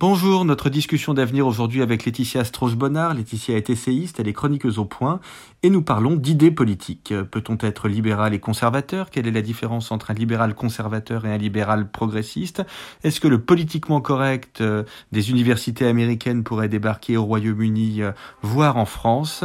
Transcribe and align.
Bonjour, 0.00 0.44
notre 0.44 0.70
discussion 0.70 1.14
d'avenir 1.14 1.46
aujourd'hui 1.46 1.80
avec 1.80 2.04
Laetitia 2.04 2.42
Strauss-Bonnard. 2.42 3.14
Laetitia 3.14 3.56
est 3.56 3.70
essayiste, 3.70 4.18
elle 4.18 4.26
est 4.26 4.32
chroniqueuse 4.32 4.80
au 4.80 4.84
point 4.84 5.20
et 5.62 5.70
nous 5.70 5.82
parlons 5.82 6.16
d'idées 6.16 6.50
politiques. 6.50 7.14
Peut-on 7.30 7.56
être 7.60 7.86
libéral 7.86 8.34
et 8.34 8.40
conservateur? 8.40 9.08
Quelle 9.10 9.28
est 9.28 9.30
la 9.30 9.40
différence 9.40 9.92
entre 9.92 10.10
un 10.10 10.14
libéral 10.14 10.56
conservateur 10.56 11.26
et 11.26 11.32
un 11.32 11.38
libéral 11.38 11.88
progressiste? 11.88 12.64
Est-ce 13.04 13.20
que 13.20 13.28
le 13.28 13.40
politiquement 13.40 14.00
correct 14.00 14.62
euh, 14.62 14.82
des 15.12 15.30
universités 15.30 15.86
américaines 15.86 16.42
pourrait 16.42 16.68
débarquer 16.68 17.16
au 17.16 17.24
Royaume-Uni, 17.24 18.02
euh, 18.02 18.10
voire 18.42 18.78
en 18.78 18.86
France? 18.86 19.44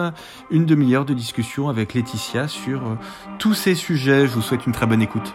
Une 0.50 0.66
demi-heure 0.66 1.06
de 1.06 1.14
discussion 1.14 1.70
avec 1.70 1.94
Laetitia 1.94 2.48
sur 2.48 2.88
euh, 2.88 2.96
tous 3.38 3.54
ces 3.54 3.76
sujets. 3.76 4.26
Je 4.26 4.34
vous 4.34 4.42
souhaite 4.42 4.66
une 4.66 4.74
très 4.74 4.88
bonne 4.88 5.04
écoute. 5.04 5.32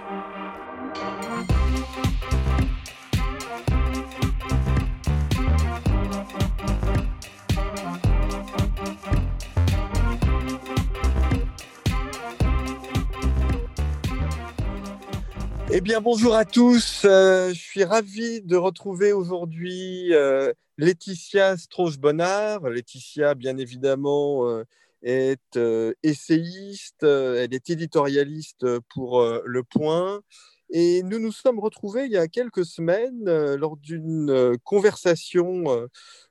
Bien, 15.85 16.01
bonjour 16.01 16.35
à 16.35 16.47
tous. 16.47 17.03
Euh, 17.05 17.51
je 17.51 17.61
suis 17.61 17.85
ravi 17.85 18.41
de 18.41 18.57
retrouver 18.57 19.13
aujourd'hui 19.13 20.15
euh, 20.15 20.51
Laetitia 20.79 21.59
Strauss-Bonnard. 21.59 22.71
Laetitia, 22.71 23.35
bien 23.35 23.59
évidemment, 23.59 24.49
euh, 24.49 24.65
est 25.03 25.59
essayiste, 26.03 27.03
elle 27.03 27.53
est 27.53 27.69
éditorialiste 27.69 28.65
pour 28.95 29.23
Le 29.45 29.63
Point. 29.63 30.23
Et 30.71 31.03
nous 31.03 31.19
nous 31.19 31.33
sommes 31.33 31.59
retrouvés 31.59 32.07
il 32.07 32.13
y 32.13 32.17
a 32.17 32.29
quelques 32.29 32.65
semaines 32.65 33.55
lors 33.57 33.77
d'une 33.77 34.57
conversation 34.65 35.65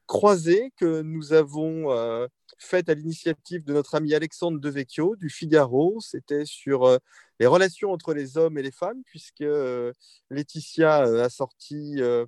croisée 0.07 0.71
que 0.77 1.03
nous 1.03 1.33
avons 1.33 2.27
faite 2.57 2.89
à 2.89 2.95
l'initiative 2.95 3.63
de 3.63 3.73
notre 3.73 3.93
ami 3.93 4.15
Alexandre 4.15 4.59
Devecchio 4.59 5.15
du 5.17 5.29
Figaro. 5.29 5.99
C'était 5.99 6.45
sur 6.45 6.99
les 7.43 7.47
relations 7.47 7.91
entre 7.91 8.13
les 8.13 8.37
hommes 8.37 8.57
et 8.57 8.61
les 8.61 8.71
femmes, 8.71 9.03
puisque 9.03 9.41
euh, 9.41 9.91
Laetitia 10.29 11.05
euh, 11.05 11.25
a 11.25 11.29
sorti 11.29 11.95
euh, 11.97 12.25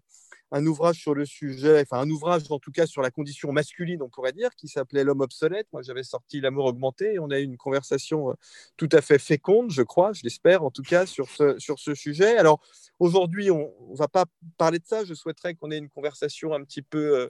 un 0.52 0.66
ouvrage 0.66 0.98
sur 0.98 1.14
le 1.14 1.26
sujet, 1.26 1.80
enfin 1.84 2.02
un 2.02 2.10
ouvrage 2.10 2.44
en 2.50 2.60
tout 2.60 2.74
cas 2.74 2.86
sur 2.86 3.02
la 3.02 3.12
condition 3.12 3.54
masculine, 3.54 4.02
on 4.02 4.10
pourrait 4.10 4.34
dire, 4.34 4.54
qui 4.58 4.68
s'appelait 4.68 5.06
L'homme 5.06 5.22
obsolète. 5.22 5.68
Moi, 5.72 5.84
j'avais 5.84 6.04
sorti 6.04 6.42
L'amour 6.42 6.66
augmenté 6.66 7.14
et 7.14 7.20
on 7.20 7.30
a 7.30 7.40
eu 7.40 7.44
une 7.44 7.56
conversation 7.56 8.36
tout 8.76 8.90
à 8.92 9.00
fait 9.00 9.18
féconde, 9.18 9.72
je 9.72 9.84
crois, 9.84 10.12
je 10.12 10.24
l'espère 10.24 10.64
en 10.64 10.70
tout 10.70 10.84
cas, 10.84 11.06
sur 11.06 11.30
ce, 11.30 11.58
sur 11.60 11.80
ce 11.80 11.96
sujet. 11.96 12.36
Alors 12.36 12.60
aujourd'hui, 13.00 13.52
on 13.52 13.72
ne 13.90 13.96
va 13.96 14.10
pas 14.10 14.26
parler 14.58 14.80
de 14.80 14.86
ça. 14.86 15.06
Je 15.06 15.14
souhaiterais 15.14 15.56
qu'on 15.56 15.72
ait 15.72 15.78
une 15.78 15.90
conversation 15.90 16.54
un 16.54 16.66
petit 16.66 16.82
peu 16.82 17.30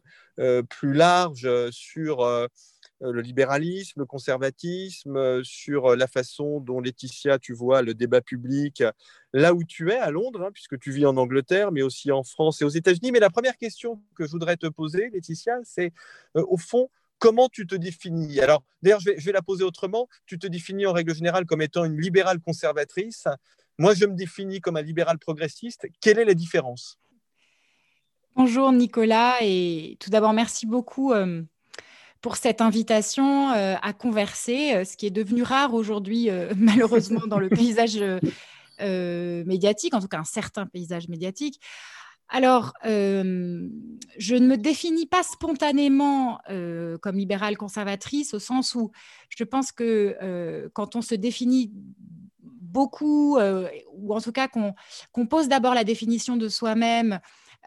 plus 0.69 0.93
large 0.93 1.47
sur 1.69 2.49
le 3.01 3.21
libéralisme, 3.21 3.99
le 3.99 4.05
conservatisme, 4.05 5.17
euh, 5.17 5.43
sur 5.43 5.87
euh, 5.87 5.95
la 5.95 6.07
façon 6.07 6.59
dont 6.59 6.79
Laetitia, 6.79 7.39
tu 7.39 7.53
vois, 7.53 7.81
le 7.81 7.93
débat 7.93 8.21
public, 8.21 8.83
là 9.33 9.53
où 9.53 9.63
tu 9.63 9.91
es, 9.91 9.97
à 9.97 10.11
Londres, 10.11 10.43
hein, 10.43 10.51
puisque 10.53 10.79
tu 10.79 10.91
vis 10.91 11.05
en 11.05 11.17
Angleterre, 11.17 11.71
mais 11.71 11.81
aussi 11.81 12.11
en 12.11 12.23
France 12.23 12.61
et 12.61 12.65
aux 12.65 12.69
États-Unis. 12.69 13.11
Mais 13.11 13.19
la 13.19 13.29
première 13.29 13.57
question 13.57 14.01
que 14.15 14.25
je 14.25 14.31
voudrais 14.31 14.57
te 14.57 14.67
poser, 14.67 15.09
Laetitia, 15.11 15.57
c'est 15.63 15.91
au 16.35 16.57
fond, 16.57 16.89
comment 17.19 17.49
tu 17.49 17.67
te 17.67 17.75
définis? 17.75 18.39
Alors, 18.39 18.63
d'ailleurs, 18.81 18.99
je 18.99 19.11
vais, 19.11 19.31
la 19.31 19.41
poser 19.41 19.63
autrement. 19.63 20.07
Tu 20.25 20.39
te 20.39 20.47
définis 20.47 20.85
en 20.85 20.93
règle 20.93 21.13
générale 21.13 21.45
comme 21.45 21.61
étant 21.61 21.83
une 21.83 21.99
libérale 21.99 22.39
conservatrice. 22.39 23.27
Moi, 23.77 23.93
je 23.93 24.05
me 24.05 24.15
définis 24.15 24.61
comme 24.61 24.77
un 24.77 24.81
libéral 24.81 25.19
progressiste. 25.19 25.87
Quelle 26.01 26.19
est 26.19 26.25
la 26.25 26.33
différence? 26.33 26.97
Bonjour 28.35 28.71
Nicolas, 28.73 29.37
et 29.41 29.95
tout 29.99 30.09
d'abord, 30.09 30.33
merci 30.33 30.65
beaucoup 30.65 31.13
pour 32.25 32.37
cette 32.37 32.59
invitation 32.59 33.51
euh, 33.51 33.75
à 33.83 33.93
converser, 33.93 34.73
euh, 34.73 34.83
ce 34.83 34.97
qui 34.97 35.05
est 35.05 35.11
devenu 35.11 35.43
rare 35.43 35.75
aujourd'hui, 35.75 36.31
euh, 36.31 36.51
malheureusement, 36.57 37.27
dans 37.27 37.37
le 37.37 37.49
paysage 37.49 38.03
médiatique, 38.79 39.93
en 39.93 40.01
tout 40.01 40.07
cas 40.07 40.17
un 40.17 40.23
certain 40.23 40.65
paysage 40.65 41.07
médiatique. 41.07 41.61
Alors, 42.27 42.73
je 42.83 44.35
ne 44.35 44.47
me 44.47 44.55
définis 44.57 45.05
pas 45.05 45.21
spontanément 45.21 46.39
comme 47.01 47.15
libérale 47.15 47.57
conservatrice, 47.57 48.33
au 48.33 48.39
sens 48.39 48.73
où 48.73 48.91
je 49.29 49.43
pense 49.43 49.71
que 49.71 50.67
quand 50.73 50.95
on 50.95 51.03
se 51.03 51.13
définit 51.13 51.71
beaucoup, 52.41 53.37
ou 53.37 54.15
en 54.15 54.19
tout 54.19 54.31
cas 54.31 54.47
qu'on 54.47 55.27
pose 55.27 55.47
d'abord 55.47 55.75
la 55.75 55.83
définition 55.83 56.35
de 56.35 56.49
soi-même, 56.49 57.19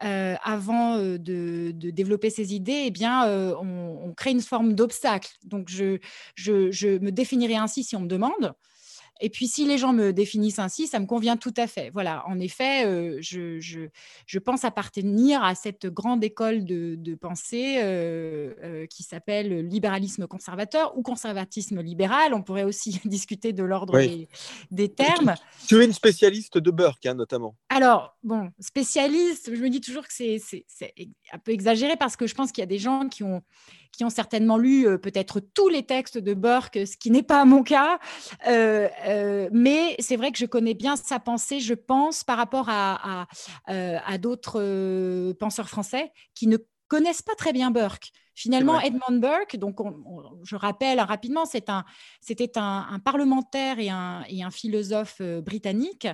euh, 0.03 0.35
avant 0.43 0.97
euh, 0.97 1.17
de, 1.17 1.71
développer 1.71 2.29
ses 2.29 2.53
idées, 2.53 2.83
eh 2.85 2.91
bien, 2.91 3.27
euh, 3.27 3.53
on, 3.61 4.13
crée 4.13 4.31
une 4.31 4.41
forme 4.41 4.73
d'obstacle. 4.73 5.29
Donc, 5.43 5.69
je, 5.69 5.97
je, 6.35 6.97
me 6.99 7.11
définirai 7.11 7.55
ainsi 7.55 7.83
si 7.83 7.95
on 7.95 8.01
me 8.01 8.07
demande. 8.07 8.53
Et 9.21 9.29
puis, 9.29 9.47
si 9.47 9.65
les 9.65 9.77
gens 9.77 9.91
me 9.91 10.13
définissent 10.13 10.59
ainsi, 10.59 10.87
ça 10.87 10.99
me 10.99 11.05
convient 11.05 11.35
tout 11.35 11.53
à 11.57 11.67
fait. 11.67 11.89
Voilà, 11.91 12.23
en 12.27 12.39
effet, 12.39 12.85
euh, 12.85 13.17
je, 13.21 13.59
je, 13.59 14.39
pense 14.39 14.63
appartenir 14.63 15.43
à 15.43 15.55
cette 15.55 15.87
grande 15.87 16.23
école 16.23 16.63
de, 16.63 16.95
de 16.97 17.15
pensée 17.15 17.79
euh, 17.79 18.53
euh, 18.63 18.85
qui 18.87 19.03
s'appelle 19.03 19.67
libéralisme 19.67 20.25
conservateur 20.27 20.97
ou 20.97 21.01
conservatisme 21.01 21.81
libéral. 21.81 22.33
On 22.33 22.41
pourrait 22.41 22.63
aussi 22.63 23.01
discuter 23.05 23.51
de 23.51 23.63
l'ordre 23.63 23.99
des, 24.71 24.89
termes. 24.89 25.35
Tu, 25.67 25.81
es 25.81 25.85
une 25.85 25.93
spécialiste 25.93 26.57
de 26.57 26.71
Burke, 26.71 27.05
hein, 27.05 27.13
notamment. 27.13 27.55
Alors, 27.69 28.17
bon, 28.23 28.51
spécialiste, 28.59 29.53
je 29.53 29.61
me 29.61 29.69
dis 29.69 29.81
toujours 29.81 30.07
que 30.07 30.13
c'est 30.13 30.41
un 31.33 31.37
peu 31.39 31.51
exagéré 31.51 31.97
parce 31.97 32.15
que 32.15 32.25
je 32.25 32.35
pense 32.35 32.51
qu'il 32.51 32.61
y 32.61 32.63
a 32.63 32.67
des 32.67 32.79
gens 32.79 33.09
qui 33.09 33.23
ont 33.23 33.41
qui 33.91 34.03
ont 34.05 34.09
certainement 34.09 34.57
lu 34.57 34.87
euh, 34.87 34.97
peut-être 34.97 35.39
tous 35.39 35.67
les 35.69 35.83
textes 35.83 36.17
de 36.17 36.33
Burke, 36.33 36.79
ce 36.85 36.97
qui 36.97 37.11
n'est 37.11 37.23
pas 37.23 37.43
mon 37.45 37.63
cas. 37.63 37.99
Euh, 38.47 38.87
euh, 39.07 39.49
mais 39.51 39.95
c'est 39.99 40.15
vrai 40.15 40.31
que 40.31 40.37
je 40.37 40.45
connais 40.45 40.73
bien 40.73 40.95
sa 40.95 41.19
pensée, 41.19 41.59
je 41.59 41.73
pense, 41.73 42.23
par 42.23 42.37
rapport 42.37 42.67
à, 42.69 43.27
à 43.65 44.17
d'autres 44.17 45.33
penseurs 45.33 45.69
français 45.69 46.11
qui 46.35 46.47
ne 46.47 46.57
connaissent 46.87 47.21
pas 47.21 47.35
très 47.35 47.53
bien 47.53 47.71
Burke. 47.71 48.11
Finalement, 48.39 48.79
Edmund 48.79 49.19
Burke, 49.19 49.57
donc 49.57 49.79
je 50.43 50.55
rappelle 50.55 51.01
rapidement, 51.01 51.43
c'était 51.45 51.73
un, 52.57 52.87
un, 52.89 52.99
parlementaire 52.99 53.79
et 53.79 53.89
un, 53.89 54.23
et 54.29 54.43
un 54.43 54.49
philosophe 54.49 55.17
euh, 55.19 55.41
britannique, 55.41 56.07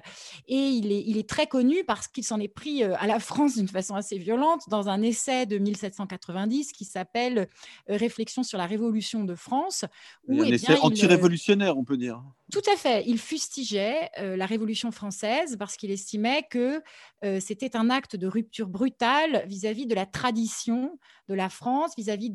et 0.48 0.56
il 0.56 0.92
est, 0.92 1.04
il 1.06 1.20
est, 1.20 1.30
très 1.30 1.46
connu 1.46 1.84
parce 1.86 2.08
qu'il 2.08 2.24
s'en 2.24 2.40
est 2.40 2.48
pris 2.48 2.82
euh, 2.82 2.96
à 2.98 3.06
la 3.06 3.20
France 3.30 3.58
d'une 3.58 3.68
façon 3.68 3.94
assez 3.94 4.18
violente 4.18 4.64
dans 4.70 4.90
un 4.90 5.04
essai 5.04 5.46
de 5.46 5.60
1790 5.60 6.72
qui 6.72 6.84
s'appelle 6.84 7.48
euh, 7.92 7.98
Réflexion 7.98 8.42
sur 8.42 8.58
la 8.58 8.66
Révolution 8.66 9.24
de 9.24 9.36
France. 9.36 9.86
Où, 10.28 10.42
un 10.42 10.46
eh 10.46 10.56
essai 10.56 10.80
anti-révolutionnaire, 10.80 11.78
on 11.78 11.84
peut 11.84 11.98
dire. 11.98 12.24
Tout 12.52 12.62
à 12.72 12.78
fait. 12.78 13.04
Il 13.08 13.18
fustigeait 13.18 14.10
la 14.18 14.46
Révolution 14.46 14.92
française 14.92 15.58
parce 15.58 15.78
qu'il 15.78 15.90
estimait 15.90 16.44
que 16.50 16.82
c'était 17.40 17.76
un 17.76 17.90
acte 17.90 18.16
de 18.16 18.28
rupture 18.28 18.68
brutale 18.68 19.46
vis-à-vis 19.48 19.86
-vis 19.86 19.88
de 19.88 19.96
la 19.96 20.06
tradition 20.06 21.00
de 21.28 21.34
la 21.34 21.50
France, 21.50 21.94
vis-à-vis 21.98 22.32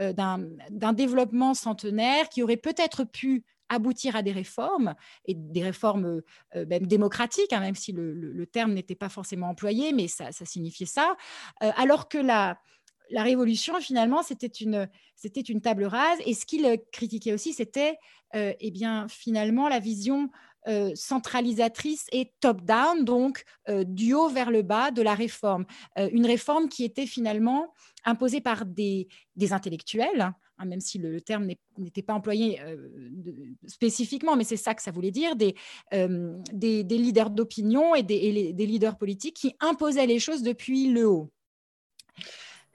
euh, 0.00 0.14
d'un 0.14 0.92
développement 0.94 1.52
centenaire 1.52 2.28
qui 2.30 2.42
aurait 2.42 2.56
peut-être 2.56 3.04
pu 3.04 3.44
aboutir 3.68 4.16
à 4.16 4.22
des 4.22 4.32
réformes, 4.32 4.94
et 5.26 5.34
des 5.34 5.62
réformes 5.62 6.22
euh, 6.56 6.66
même 6.66 6.86
démocratiques, 6.86 7.52
hein, 7.52 7.60
même 7.60 7.74
si 7.74 7.92
le, 7.92 8.46
terme 8.46 8.72
n'était 8.72 8.94
pas 8.94 9.10
forcément 9.10 9.50
employé, 9.50 9.92
mais 9.92 10.08
ça, 10.08 10.32
signifiait 10.32 10.86
ça, 10.86 11.16
euh, 11.62 11.70
alors 11.76 12.08
que 12.08 12.16
la, 12.16 12.58
la 13.10 13.22
Révolution, 13.22 13.80
finalement, 13.80 14.22
c'était 14.22 14.46
une, 14.46 14.88
table 15.62 15.84
rase, 15.84 16.18
et 16.24 16.34
ce 16.34 16.46
qu'il 16.46 16.66
critiquait 16.92 17.32
aussi, 17.32 17.52
c'était 17.52 17.98
eh 18.34 18.70
bien, 18.70 19.08
finalement 19.08 19.68
la 19.68 19.80
vision 19.80 20.30
centralisatrice 20.94 22.06
et 22.12 22.32
top-down, 22.40 23.04
donc 23.04 23.44
du 23.68 24.14
haut 24.14 24.28
vers 24.28 24.50
le 24.50 24.62
bas 24.62 24.90
de 24.90 25.02
la 25.02 25.14
réforme. 25.14 25.64
une 25.96 26.26
réforme 26.26 26.68
qui 26.68 26.84
était 26.84 27.06
finalement 27.06 27.72
imposée 28.04 28.40
par 28.40 28.66
des, 28.66 29.08
intellectuels, 29.50 30.32
hein, 30.58 30.64
même 30.64 30.80
si 30.80 30.98
le, 30.98 31.20
terme 31.20 31.48
n'était 31.78 32.02
pas 32.02 32.14
employé 32.14 32.60
spécifiquement, 33.66 34.36
mais 34.36 34.44
c'est 34.44 34.56
ça 34.56 34.74
que 34.74 34.82
ça 34.82 34.90
voulait 34.90 35.10
dire, 35.10 35.34
des, 35.34 35.54
leaders 35.92 37.30
d'opinion 37.30 37.94
et, 37.94 38.02
des 38.02 38.66
leaders 38.66 38.96
politiques 38.96 39.36
qui 39.36 39.56
imposaient 39.60 40.06
les 40.06 40.20
choses 40.20 40.42
depuis 40.42 40.88
le 40.88 41.08
haut. 41.08 41.30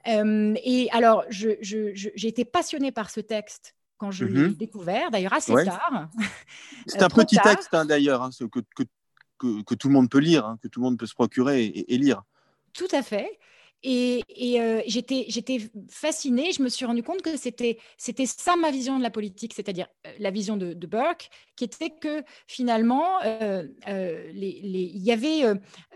Et 0.06 0.88
alors, 0.92 1.24
j'ai 1.30 2.28
été 2.28 2.44
passionnée 2.44 2.92
par 2.92 3.10
ce 3.10 3.20
texte 3.20 3.74
quand 3.98 4.10
je 4.10 4.24
l'ai 4.24 4.48
mhm. 4.48 4.54
découvert, 4.54 5.10
d'ailleurs 5.10 5.32
assez 5.32 5.52
tard. 5.64 6.08
C'est 6.86 7.02
un 7.02 7.08
petit 7.08 7.38
texte 7.38 7.72
hein, 7.72 7.84
d'ailleurs, 7.84 8.22
hein, 8.22 8.30
que, 8.38 8.60
que, 9.38 9.62
que, 9.62 9.74
tout 9.74 9.88
le 9.88 9.94
monde 9.94 10.10
peut 10.10 10.18
lire, 10.18 10.44
hein, 10.44 10.58
que 10.62 10.68
tout 10.68 10.80
le 10.80 10.84
monde 10.84 10.98
peut 10.98 11.06
se 11.06 11.14
procurer 11.14 11.64
et, 11.64 11.98
lire. 11.98 12.22
Tout 12.72 12.88
à 12.92 13.02
fait. 13.02 13.38
Et, 13.82 14.22
euh, 14.60 14.82
j'étais, 14.86 15.26
fascinée, 15.88 16.52
je 16.52 16.62
me 16.62 16.68
suis 16.68 16.84
rendu 16.84 17.02
compte 17.02 17.22
que 17.22 17.36
c'était, 17.36 17.78
c'était 17.96 18.26
ça 18.26 18.56
ma 18.56 18.70
vision 18.70 18.98
de 18.98 19.02
la 19.02 19.10
politique, 19.10 19.52
c'est-à-dire 19.54 19.86
euh, 20.06 20.12
la 20.18 20.30
vision 20.30 20.56
de, 20.56 20.74
Burke, 20.86 21.30
qui 21.56 21.64
était 21.64 21.90
que 21.90 22.22
finalement, 22.46 23.20
euh, 23.24 23.66
il 24.34 25.02
y 25.02 25.12
avait 25.12 25.42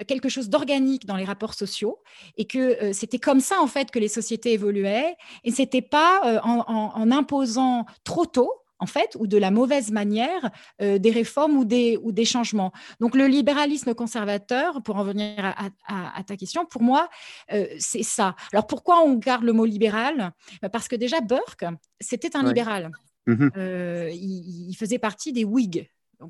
quelque 0.06 0.28
chose 0.28 0.48
d'organique 0.48 1.06
dans 1.06 1.16
les 1.16 1.24
rapports 1.24 1.54
sociaux 1.54 1.98
et 2.36 2.44
que 2.44 2.92
c'était 2.92 3.18
comme 3.18 3.40
ça 3.40 3.60
en 3.60 3.66
fait 3.66 3.90
que 3.90 3.98
les 3.98 4.08
sociétés 4.08 4.52
évoluaient. 4.52 5.16
Et 5.44 5.50
c'était 5.50 5.82
pas 5.82 6.40
en 6.42 7.10
imposant 7.10 7.86
trop 8.04 8.26
tôt 8.26 8.59
en 8.80 8.86
fait, 8.86 9.16
ou 9.18 9.26
de 9.26 9.36
la 9.36 9.50
mauvaise 9.50 9.90
manière 9.90 10.50
euh, 10.82 10.98
des 10.98 11.10
réformes 11.10 11.56
ou 11.56 11.64
des, 11.64 11.98
ou 12.02 12.12
des 12.12 12.24
changements. 12.24 12.72
Donc 12.98 13.14
le 13.14 13.26
libéralisme 13.26 13.94
conservateur, 13.94 14.82
pour 14.82 14.96
en 14.96 15.04
venir 15.04 15.54
à, 15.86 16.22
ta 16.24 16.36
question, 16.36 16.66
pour 16.66 16.82
moi, 16.82 17.08
euh, 17.52 17.66
c'est 17.78 18.02
ça. 18.02 18.34
Alors 18.52 18.66
pourquoi 18.66 19.02
on 19.04 19.14
garde 19.14 19.44
le 19.44 19.52
mot 19.52 19.66
libéral? 19.66 20.32
Bah, 20.62 20.68
Parce 20.68 20.88
que 20.88 20.96
déjà, 20.96 21.20
Burke, 21.20 21.64
c'était 22.00 22.36
un 22.36 22.42
libéral. 22.42 22.90
Mmh 23.26 23.48
euh, 23.56 24.10
il, 24.12 24.74
faisait 24.74 24.98
partie 24.98 25.32
des 25.32 25.44
Whigs, 25.44 25.88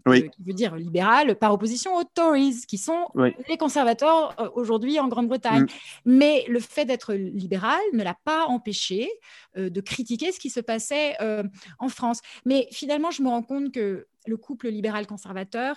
euh, 0.08 0.20
qui 0.28 0.42
veut 0.42 0.52
dire 0.52 0.76
libéral, 0.76 1.36
par 1.36 1.52
opposition 1.52 1.96
aux 1.96 2.04
Tories, 2.04 2.62
qui 2.66 2.78
sont 2.78 3.08
les 3.48 3.56
conservateurs 3.58 4.34
euh, 4.40 4.48
aujourd'hui 4.54 4.98
en 5.00 5.08
Grande-Bretagne. 5.08 5.62
Mm. 5.62 5.66
Mais 6.04 6.44
le 6.48 6.60
fait 6.60 6.84
d'être 6.84 7.14
libéral 7.14 7.80
ne 7.92 8.02
l'a 8.02 8.16
pas 8.24 8.46
empêché 8.46 9.10
euh, 9.56 9.70
de 9.70 9.80
critiquer 9.80 10.32
ce 10.32 10.40
qui 10.40 10.50
se 10.50 10.60
passait 10.60 11.16
en 11.78 11.88
France. 11.88 12.20
Mais 12.44 12.68
finalement, 12.70 13.10
je 13.10 13.22
me 13.22 13.28
rends 13.28 13.42
compte 13.42 13.72
que 13.72 14.06
le 14.26 14.36
couple 14.36 14.68
libéral-conservateur 14.68 15.76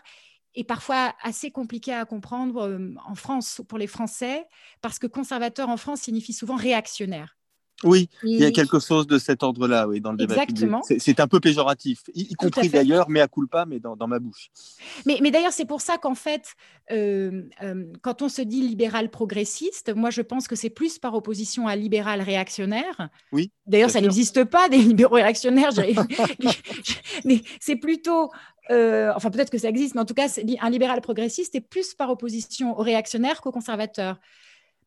est 0.56 0.64
parfois 0.64 1.14
assez 1.22 1.52
compliqué 1.52 1.94
à 1.94 2.06
comprendre 2.06 2.80
en 3.06 3.16
France 3.16 3.62
pour 3.68 3.78
les 3.78 3.88
Français, 3.88 4.46
parce 4.82 5.00
que 5.00 5.08
conservateur 5.08 5.70
en 5.70 5.78
France 5.78 6.02
signifie 6.02 6.34
souvent 6.34 6.56
réactionnaire. 6.56 7.38
Oui, 7.84 8.10
il 8.24 8.40
y 8.40 8.46
a 8.46 8.52
quelque 8.52 8.80
chose 8.80 9.08
de 9.08 9.18
cet 9.18 9.44
ordre-là, 9.44 9.88
oui, 9.88 10.02
dans 10.02 10.12
le 10.12 10.18
débat. 10.18 10.36
Exactement. 10.36 10.82
C'est 10.84 11.20
un 11.20 11.28
peu 11.28 11.40
péjoratif, 11.40 12.04
y, 12.14 12.34
compris 12.34 12.70
d'ailleurs, 12.70 13.10
mais 13.10 13.22
à 13.22 13.28
culpa, 13.28 13.66
mais 13.66 13.80
dans, 13.80 13.96
dans 13.96 14.08
ma 14.08 14.20
bouche. 14.20 14.50
Mais, 15.06 15.20
mais 15.22 15.32
d'ailleurs, 15.32 15.54
c'est 15.54 15.66
pour 15.66 15.82
ça 15.82 15.98
qu'en 15.98 16.16
fait, 16.16 16.54
euh, 16.92 17.44
euh, 17.62 17.86
quand 18.02 18.22
on 18.22 18.30
se 18.30 18.42
dit 18.42 18.62
libéral 18.62 19.10
progressiste, 19.10 19.94
moi, 19.96 20.10
je 20.10 20.22
pense 20.22 20.48
que 20.48 20.56
c'est 20.56 20.70
plus 20.70 21.00
par 21.00 21.14
opposition 21.14 21.68
à 21.68 21.76
libéral 21.76 22.22
réactionnaire. 22.22 23.10
Oui. 23.32 23.52
D'ailleurs, 23.66 23.90
ça 23.90 24.02
n'existe 24.02 24.44
pas 24.44 24.70
des 24.70 24.78
libéraux 24.78 25.16
réactionnaires. 25.16 25.72
mais 27.26 27.42
c'est 27.60 27.76
plutôt 27.76 28.32
euh, 28.72 29.12
enfin 29.16 29.30
peut-être 29.30 29.50
que 29.50 29.58
ça 29.58 29.70
existe, 29.70 29.96
mais 29.96 30.02
en 30.02 30.06
tout 30.06 30.14
cas, 30.14 30.28
un 30.62 30.70
libéral 30.70 31.02
progressiste 31.02 31.56
est 31.56 31.62
plus 31.62 31.94
par 31.94 32.10
opposition 32.10 32.78
aux 32.78 32.82
réactionnaires 32.82 33.42
qu'aux 33.42 33.52
conservateurs. 33.52 34.20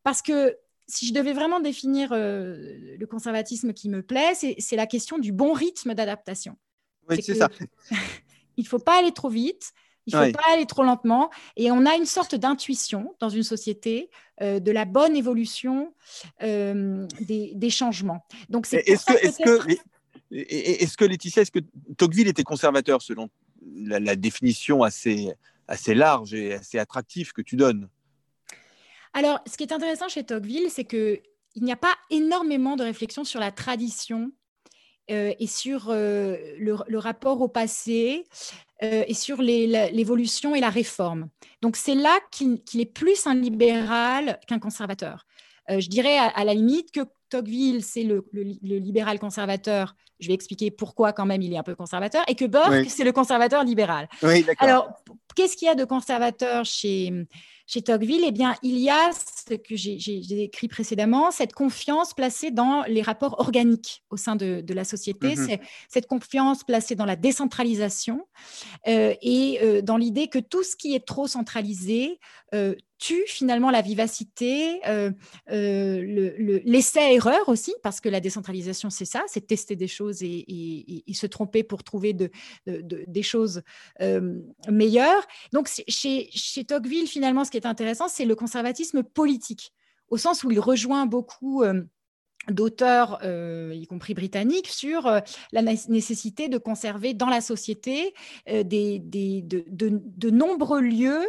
Parce 0.03 0.21
que 0.21 0.57
si 0.87 1.05
je 1.07 1.13
devais 1.13 1.33
vraiment 1.33 1.59
définir 1.59 2.11
euh, 2.11 2.95
le 2.97 3.05
conservatisme 3.05 3.73
qui 3.73 3.89
me 3.89 4.01
plaît, 4.01 4.33
c'est 4.33 4.75
la 4.75 4.87
question 4.87 5.17
du 5.17 5.31
bon 5.31 5.53
rythme 5.53 5.93
d'adaptation. 5.93 6.57
Oui, 7.09 7.21
c'est 7.21 7.35
ça. 7.35 7.49
il 8.57 8.63
ne 8.63 8.67
faut 8.67 8.79
pas 8.79 8.99
aller 8.99 9.11
trop 9.11 9.29
vite, 9.29 9.73
il 10.05 10.15
ne 10.15 10.25
faut 10.25 10.31
pas 10.31 10.53
aller 10.53 10.65
trop 10.65 10.83
lentement. 10.83 11.29
Et 11.57 11.71
on 11.71 11.85
a 11.85 11.95
une 11.95 12.05
sorte 12.05 12.35
d'intuition 12.35 13.15
dans 13.19 13.29
une 13.29 13.43
société 13.43 14.09
euh, 14.41 14.59
de 14.59 14.71
la 14.71 14.85
bonne 14.85 15.17
évolution 15.17 15.93
euh, 16.41 17.05
des, 17.19 17.69
changements. 17.69 18.25
Donc, 18.49 18.65
c'est 18.65 18.87
est-ce 18.87 19.05
que, 19.05 19.13
est 19.13 19.43
que, 19.43 19.71
est 20.31 20.95
que, 20.95 21.05
Laetitia, 21.05 21.41
est-ce 21.41 21.51
que 21.51 21.59
Tocqueville 21.97 22.29
était 22.29 22.43
conservateur 22.43 23.01
selon 23.01 23.29
la, 23.75 23.99
la 23.99 24.15
définition 24.15 24.83
assez, 24.83 25.33
assez 25.67 25.93
large 25.93 26.33
et 26.33 26.53
assez 26.53 26.79
attractive 26.79 27.33
que 27.33 27.41
tu 27.41 27.57
donnes? 27.57 27.89
Alors, 29.13 29.39
ce 29.49 29.57
qui 29.57 29.63
est 29.63 29.73
intéressant 29.73 30.07
chez 30.07 30.23
Tocqueville, 30.23 30.69
c'est 30.69 30.85
qu'il 30.85 31.21
n'y 31.57 31.71
a 31.71 31.77
pas 31.77 31.95
énormément 32.09 32.75
de 32.75 32.83
réflexion 32.83 33.23
sur 33.23 33.39
la 33.39 33.51
tradition 33.51 34.31
euh, 35.09 35.33
et 35.39 35.47
sur 35.47 35.87
euh, 35.87 36.35
le, 36.59 36.97
rapport 36.97 37.39
au 37.39 37.47
passé 37.47 38.25
euh, 38.83 39.05
et 39.07 39.13
sur 39.13 39.41
l'évolution 39.41 40.53
et 40.53 40.59
la 40.59 40.69
réforme. 40.69 41.29
Donc, 41.61 41.77
c'est 41.77 41.95
là 41.95 42.19
qu'il 42.31 42.59
est 42.75 42.93
plus 42.93 43.25
un 43.25 43.35
libéral 43.35 44.37
qu'un 44.47 44.59
conservateur. 44.59 45.25
je 45.69 45.87
dirais 45.87 46.17
à, 46.17 46.43
la 46.43 46.53
limite 46.53 46.91
que 46.91 47.01
Tocqueville, 47.29 47.83
c'est 47.85 48.03
le, 48.03 48.25
libéral 48.33 49.17
conservateur. 49.17 49.95
Je 50.19 50.27
vais 50.27 50.33
expliquer 50.33 50.71
pourquoi 50.71 51.13
quand 51.13 51.25
même 51.25 51.41
il 51.41 51.53
est 51.53 51.57
un 51.57 51.63
peu 51.63 51.75
conservateur. 51.75 52.23
Et 52.27 52.35
que 52.35 52.45
Burke, 52.45 52.89
c'est 52.89 53.05
le 53.05 53.13
conservateur 53.13 53.63
libéral. 53.63 54.09
Oui, 54.23 54.45
Alors, 54.59 54.91
qu'est-ce 55.37 55.55
qu'il 55.55 55.67
y 55.67 55.69
a 55.69 55.75
de 55.75 55.85
conservateur 55.85 56.65
chez, 56.65 57.13
chez 57.67 57.81
Tocqueville, 57.81 58.23
eh 58.25 58.31
bien, 58.31 58.55
il 58.63 58.79
y 58.79 58.89
a 58.89 59.11
ce 59.11 59.53
que 59.53 59.75
j'ai 59.75 60.41
écrit 60.41 60.69
précédemment, 60.69 61.31
cette 61.31 61.53
confiance 61.53 62.13
placée 62.13 62.49
dans 62.49 62.83
les 62.87 63.01
rapports 63.01 63.35
organiques 63.39 64.03
au 64.09 64.15
sein 64.15 64.37
de, 64.37 64.63
la 64.73 64.85
société, 64.85 65.35
mmh 65.35 65.47
c'est 65.47 65.61
cette 65.89 66.07
confiance 66.07 66.63
placée 66.63 66.95
dans 66.95 67.05
la 67.05 67.15
décentralisation 67.15 68.25
euh, 68.87 69.13
et 69.21 69.59
euh, 69.61 69.81
dans 69.81 69.97
l'idée 69.97 70.27
que 70.27 70.39
tout 70.39 70.63
ce 70.63 70.75
qui 70.75 70.95
est 70.95 71.05
trop 71.05 71.27
centralisé 71.27 72.19
euh, 72.53 72.75
tue 72.99 73.23
finalement 73.27 73.69
la 73.69 73.81
vivacité, 73.81 74.81
l'essai-erreur 75.47 77.47
aussi, 77.47 77.75
parce 77.83 78.01
que 78.01 78.09
la 78.09 78.19
décentralisation, 78.19 78.89
c'est 78.89 79.05
ça, 79.05 79.23
c'est 79.27 79.45
tester 79.45 79.75
des 79.75 79.87
choses 79.87 80.23
et, 80.23 81.03
se 81.13 81.27
tromper 81.27 81.61
pour 81.61 81.83
trouver 81.83 82.15
des 82.65 83.23
choses 83.23 83.61
meilleures. 84.67 85.26
Donc, 85.53 85.69
chez, 85.87 86.29
chez 86.31 86.65
Tocqueville, 86.65 87.07
finalement, 87.07 87.43
ce 87.43 87.51
qui 87.51 87.57
est 87.57 87.65
intéressant, 87.65 88.07
c'est 88.07 88.25
le 88.25 88.35
conservatisme 88.35 89.03
politique, 89.03 89.71
au 90.09 90.17
sens 90.17 90.43
où 90.43 90.51
il 90.51 90.59
rejoint 90.59 91.05
beaucoup 91.05 91.63
euh, 91.63 91.81
d'auteurs, 92.49 93.19
euh, 93.23 93.73
y 93.75 93.85
compris 93.87 94.13
britanniques, 94.13 94.67
sur 94.67 95.05
euh, 95.07 95.19
la 95.51 95.61
nécessité 95.61 96.47
de 96.47 96.57
conserver 96.57 97.13
dans 97.13 97.29
la 97.29 97.41
société 97.41 98.13
des, 98.47 98.99
de, 98.99 100.29
nombreux 100.29 100.81
lieux 100.81 101.27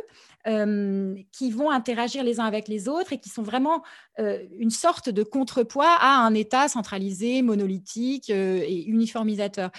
euh, 0.48 1.14
qui 1.30 1.50
vont 1.50 1.70
interagir 1.70 2.24
les 2.24 2.40
uns 2.40 2.46
avec 2.46 2.68
les 2.68 2.88
autres 2.88 3.12
et 3.12 3.18
qui 3.18 3.28
sont 3.28 3.42
vraiment 3.42 3.82
euh, 4.18 4.42
une 4.58 4.70
sorte 4.70 5.10
de 5.10 5.22
contrepoids 5.22 5.94
à 6.00 6.24
un 6.24 6.32
État 6.32 6.68
centralisé, 6.68 7.42
monolithique 7.42 8.30
euh, 8.30 8.62
et 8.66 8.84
uniformisateur. 8.84 9.70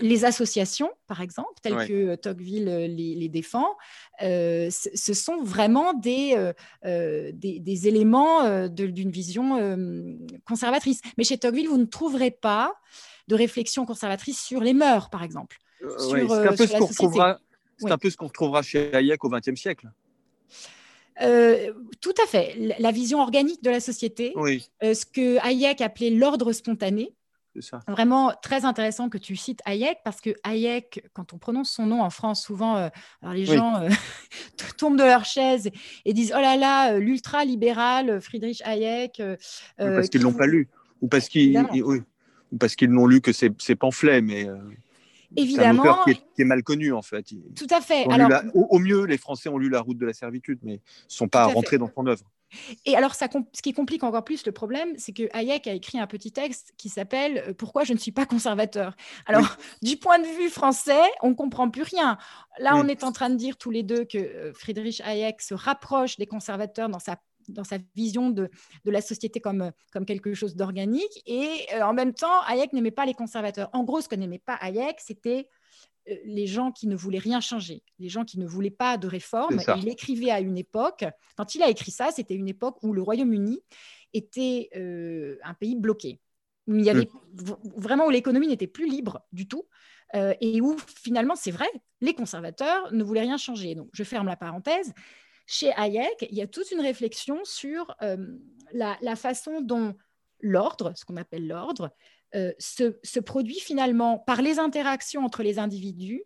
les 0.00 0.26
associations, 0.26 0.90
par 1.06 1.22
exemple, 1.22 1.54
telles 1.62 1.86
que 1.86 2.14
Tocqueville 2.16 2.66
les, 2.94 3.28
défend, 3.28 3.76
ce 4.20 5.12
sont 5.14 5.42
vraiment 5.42 5.94
des, 5.94 6.52
des, 6.84 7.88
éléments 7.88 8.68
d'une 8.68 9.10
vision 9.10 9.78
conservatrice. 10.46 11.00
Mais 11.16 11.24
chez 11.24 11.38
Tocqueville, 11.38 11.68
vous 11.68 11.78
ne 11.78 11.86
trouverez 11.86 12.32
pas 12.32 12.74
de 13.28 13.34
réflexion 13.34 13.86
conservatrice 13.86 14.40
sur 14.40 14.60
les 14.60 14.74
mœurs, 14.74 15.08
par 15.08 15.22
exemple. 15.22 15.58
c'est 17.78 17.90
un, 17.90 17.98
peu 17.98 18.10
ce 18.10 18.16
qu'on 18.16 18.26
retrouvera 18.26 18.62
chez 18.62 18.94
Hayek 18.94 19.24
au 19.24 19.30
XXe 19.30 19.54
siècle. 19.54 19.88
Euh, 21.22 21.72
tout 22.00 22.14
à 22.22 22.26
fait. 22.26 22.76
La 22.78 22.90
vision 22.90 23.20
organique 23.20 23.62
de 23.62 23.70
la 23.70 23.80
société, 23.80 24.34
euh, 24.36 24.94
ce 24.94 25.04
que 25.06 25.38
Hayek 25.44 25.80
appelait 25.80 26.10
l'ordre 26.10 26.52
spontané. 26.52 27.14
Ça. 27.60 27.80
Vraiment 27.88 28.32
très 28.40 28.64
intéressant 28.64 29.08
que 29.08 29.18
tu 29.18 29.34
cites 29.34 29.60
Hayek 29.64 29.98
parce 30.04 30.20
que 30.20 30.30
Hayek, 30.44 31.08
quand 31.12 31.32
on 31.32 31.38
prononce 31.38 31.70
son 31.70 31.86
nom 31.86 32.02
en 32.02 32.10
France, 32.10 32.44
souvent 32.44 32.76
euh, 32.76 32.88
les 33.32 33.46
gens 33.46 33.82
tombent 34.78 34.98
de 34.98 35.02
leur 35.02 35.24
chaise 35.24 35.68
et, 36.04 36.12
disent 36.12 36.32
oh 36.36 36.40
là 36.40 36.56
là, 36.56 36.98
l'ultra 36.98 37.44
libéral 37.44 38.20
Friedrich 38.20 38.62
Hayek. 38.64 39.20
parce 39.76 40.08
qu'ils 40.08 40.20
ne 40.20 40.26
l'ont 40.26 40.34
pas 40.34 40.46
lu 40.46 40.68
ou 41.00 41.08
parce 41.08 41.28
qu'ils 41.28 41.60
parce 42.60 42.76
qu'ils 42.76 42.90
n'ont 42.90 43.06
lu 43.06 43.20
que 43.20 43.32
ses, 43.32 43.50
pamphlets, 43.74 44.22
mais 44.22 44.46
évidemment. 45.36 45.82
C'est 45.82 45.88
un 45.88 45.92
auteur 45.92 46.04
qui 46.04 46.42
est, 46.42 46.44
mal 46.44 46.62
connu, 46.62 46.92
en 46.92 47.02
fait. 47.02 47.26
Tout 47.56 47.66
à 47.70 47.80
fait. 47.80 48.06
au, 48.54 48.78
mieux, 48.78 49.04
les 49.04 49.18
Français 49.18 49.48
ont 49.48 49.58
lu 49.58 49.68
La 49.68 49.80
route 49.80 49.98
de 49.98 50.06
la 50.06 50.14
servitude, 50.14 50.58
mais 50.62 50.74
ne 50.74 50.78
sont 51.08 51.28
pas 51.28 51.46
rentrés 51.46 51.78
dans 51.78 51.90
son 51.94 52.06
œuvre. 52.06 52.24
Et 52.86 52.96
alors, 52.96 53.14
ça, 53.14 53.28
ce 53.52 53.62
qui 53.62 53.72
complique 53.72 54.02
encore 54.02 54.24
plus 54.24 54.46
le 54.46 54.52
problème, 54.52 54.94
c'est 54.96 55.12
que 55.12 55.24
Hayek 55.32 55.66
a 55.66 55.72
écrit 55.72 55.98
un 55.98 56.06
petit 56.06 56.32
texte 56.32 56.72
qui 56.78 56.88
s'appelle 56.88 57.44
euh, 57.46 57.52
Pourquoi 57.52 57.84
je 57.84 57.92
ne 57.92 57.98
suis 57.98 58.12
pas 58.12 58.26
conservateur? 58.26 58.96
Alors, 59.26 59.56
du 59.82 59.96
point 59.96 60.18
de 60.18 60.26
vue 60.26 60.48
français, 60.48 61.02
on 61.22 61.30
ne 61.30 61.34
comprend 61.34 61.68
plus 61.68 61.82
rien. 61.82 62.16
Là, 62.58 62.76
on 62.76 62.88
est 62.88 63.04
en 63.04 63.12
train 63.12 63.30
de 63.30 63.36
dire 63.36 63.56
tous 63.58 63.70
les 63.70 63.82
deux 63.82 64.04
que 64.04 64.18
euh, 64.18 64.52
Friedrich 64.54 65.02
Hayek 65.04 65.42
se 65.42 65.54
rapproche 65.54 66.16
des 66.16 66.26
conservateurs 66.26 66.88
dans 66.88 66.98
sa 66.98 67.16
dans 67.48 67.64
sa 67.64 67.78
vision 67.94 68.30
de, 68.30 68.50
de, 68.84 68.90
la 68.90 69.00
société 69.00 69.40
comme, 69.40 69.72
comme 69.92 70.04
quelque 70.04 70.34
chose 70.34 70.56
d'organique. 70.56 71.22
Et 71.26 71.66
euh, 71.74 71.82
en 71.82 71.92
même 71.92 72.14
temps, 72.14 72.42
Hayek 72.46 72.72
n'aimait 72.72 72.90
pas 72.90 73.06
les 73.06 73.14
conservateurs. 73.14 73.70
En 73.72 73.84
gros, 73.84 74.00
ce 74.00 74.08
que 74.08 74.14
n'aimait 74.14 74.38
pas 74.38 74.54
Hayek, 74.54 75.00
c'était 75.00 75.48
euh, 76.08 76.14
les 76.24 76.46
gens 76.46 76.72
qui 76.72 76.86
ne 76.86 76.96
voulaient 76.96 77.18
rien 77.18 77.40
changer, 77.40 77.82
les 77.98 78.08
gens 78.08 78.24
qui 78.24 78.38
ne 78.38 78.46
voulaient 78.46 78.70
pas 78.70 78.96
de 78.96 79.06
réforme. 79.06 79.60
Il 79.78 79.88
écrivait 79.88 80.30
à 80.30 80.40
une 80.40 80.58
époque, 80.58 81.04
quand 81.36 81.54
il 81.54 81.62
a 81.62 81.68
écrit 81.68 81.90
ça, 81.90 82.10
c'était 82.10 82.34
une 82.34 82.48
époque 82.48 82.82
où 82.82 82.92
le 82.92 83.02
Royaume-Uni 83.02 83.60
était 84.14 84.70
euh, 84.76 85.38
un 85.44 85.54
pays 85.54 85.76
bloqué. 85.76 86.20
il 86.66 86.82
y 86.82 86.90
avait 86.90 87.08
vraiment 87.76 88.06
où 88.06 88.10
l'économie 88.10 88.48
n'était 88.48 88.66
plus 88.66 88.88
libre 88.88 89.22
du 89.32 89.48
tout. 89.48 89.64
et 90.14 90.60
où 90.62 90.76
finalement, 91.02 91.36
c'est 91.36 91.50
vrai, 91.50 91.68
les 92.00 92.14
conservateurs 92.14 92.92
ne 92.92 93.04
voulaient 93.04 93.20
rien 93.20 93.36
changer. 93.36 93.74
Donc, 93.74 93.88
je 93.92 94.04
ferme 94.04 94.26
la 94.26 94.36
parenthèse. 94.36 94.94
Chez 95.48 95.72
Hayek, 95.76 96.28
il 96.30 96.36
y 96.36 96.42
a 96.42 96.46
toute 96.46 96.70
une 96.70 96.80
réflexion 96.80 97.40
sur 97.42 97.96
la, 98.72 99.16
façon 99.16 99.60
dont 99.62 99.94
l'ordre, 100.40 100.92
ce 100.94 101.04
qu'on 101.04 101.16
appelle 101.16 101.48
l'ordre, 101.48 101.90
se, 102.32 103.18
produit 103.20 103.58
finalement 103.58 104.18
par 104.18 104.42
les 104.42 104.58
interactions 104.58 105.24
entre 105.24 105.42
les 105.42 105.58
individus 105.58 106.22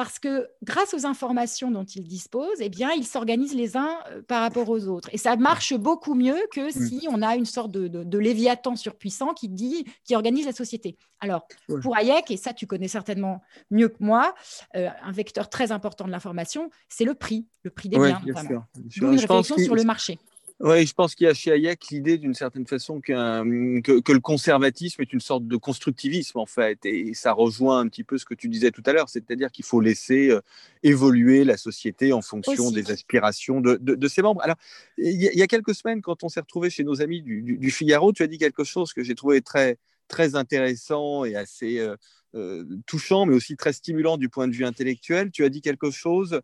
parce 0.00 0.18
que 0.18 0.48
grâce 0.62 0.94
aux 0.94 1.04
informations 1.04 1.70
dont 1.70 1.84
ils 1.84 2.08
disposent, 2.08 2.56
eh 2.60 2.70
bien, 2.70 2.90
ils 2.92 3.04
s'organisent 3.04 3.54
les 3.54 3.76
uns 3.76 3.98
euh, 4.08 4.22
par 4.22 4.40
rapport 4.40 4.70
aux 4.70 4.88
autres. 4.88 5.10
Et 5.12 5.18
ça 5.18 5.36
marche 5.36 5.74
beaucoup 5.74 6.14
mieux 6.14 6.38
que 6.54 6.68
mm. 6.68 6.70
si 6.70 7.06
on 7.10 7.20
a 7.20 7.36
une 7.36 7.44
sorte 7.44 7.70
de, 7.70 8.18
léviathan 8.18 8.76
surpuissant 8.76 9.34
qui 9.34 9.50
dit, 9.50 9.84
qui 10.04 10.16
organise 10.16 10.46
la 10.46 10.54
société. 10.54 10.96
Alors, 11.20 11.46
pour 11.82 11.98
Hayek, 11.98 12.30
et 12.30 12.38
ça 12.38 12.54
tu 12.54 12.66
connais 12.66 12.88
certainement 12.88 13.42
mieux 13.70 13.90
que 13.90 13.98
moi, 14.00 14.34
euh, 14.74 14.88
un 15.02 15.12
vecteur 15.12 15.50
très 15.50 15.70
important 15.70 16.06
de 16.06 16.10
l'information, 16.10 16.70
c'est 16.88 17.04
le 17.04 17.12
prix, 17.12 17.46
le 17.62 17.68
prix 17.68 17.90
des 17.90 17.98
biens. 17.98 18.22
Bien 18.24 18.42
sûr, 18.42 18.64
une 19.02 19.18
réflexion 19.18 19.58
sur 19.58 19.74
le 19.74 19.84
marché. 19.84 20.18
Oui, 20.62 20.86
je 20.86 20.92
pense 20.92 21.14
qu'il 21.14 21.26
y 21.26 21.30
a 21.30 21.32
chez 21.32 21.52
Hayek 21.52 21.88
l'idée 21.90 22.18
d'une 22.18 22.34
certaine 22.34 22.66
façon 22.66 23.00
que, 23.00 23.80
que, 23.80 24.12
le 24.12 24.20
conservatisme 24.20 25.00
est 25.00 25.10
une 25.10 25.20
sorte 25.20 25.46
de 25.46 25.56
constructivisme 25.56 26.38
en 26.38 26.44
fait, 26.44 26.84
et 26.84 27.14
ça 27.14 27.32
rejoint 27.32 27.80
un 27.80 27.88
petit 27.88 28.04
peu 28.04 28.18
ce 28.18 28.26
que 28.26 28.34
tu 28.34 28.46
disais 28.50 28.70
tout 28.70 28.82
à 28.84 28.92
l'heure, 28.92 29.08
c'est-à-dire 29.08 29.50
qu'il 29.50 29.64
faut 29.64 29.80
laisser 29.80 30.28
euh, 30.28 30.42
évoluer 30.82 31.44
la 31.44 31.56
société 31.56 32.12
en 32.12 32.20
fonction 32.20 32.70
des 32.70 32.90
aspirations 32.90 33.62
de, 33.62 33.76
de, 33.80 34.08
ses 34.08 34.20
membres. 34.20 34.42
Alors, 34.42 34.56
il 34.98 35.14
y, 35.14 35.42
a 35.42 35.46
quelques 35.46 35.74
semaines, 35.74 36.02
quand 36.02 36.24
on 36.24 36.28
s'est 36.28 36.40
retrouvé 36.40 36.68
chez 36.68 36.84
nos 36.84 37.00
amis 37.00 37.22
du, 37.22 37.40
du, 37.40 37.70
Figaro, 37.70 38.12
tu 38.12 38.22
as 38.22 38.26
dit 38.26 38.36
quelque 38.36 38.64
chose 38.64 38.92
que 38.92 39.02
j'ai 39.02 39.14
trouvé 39.14 39.40
très, 39.40 39.78
très 40.08 40.34
intéressant 40.34 41.24
et 41.24 41.36
assez 41.36 41.78
euh, 41.78 41.96
euh, 42.34 42.64
touchant, 42.86 43.24
mais 43.24 43.34
aussi 43.34 43.56
très 43.56 43.72
stimulant 43.72 44.18
du 44.18 44.28
point 44.28 44.46
de 44.46 44.52
vue 44.52 44.66
intellectuel. 44.66 45.30
Tu 45.30 45.42
as 45.42 45.48
dit 45.48 45.62
quelque 45.62 45.90
chose 45.90 46.42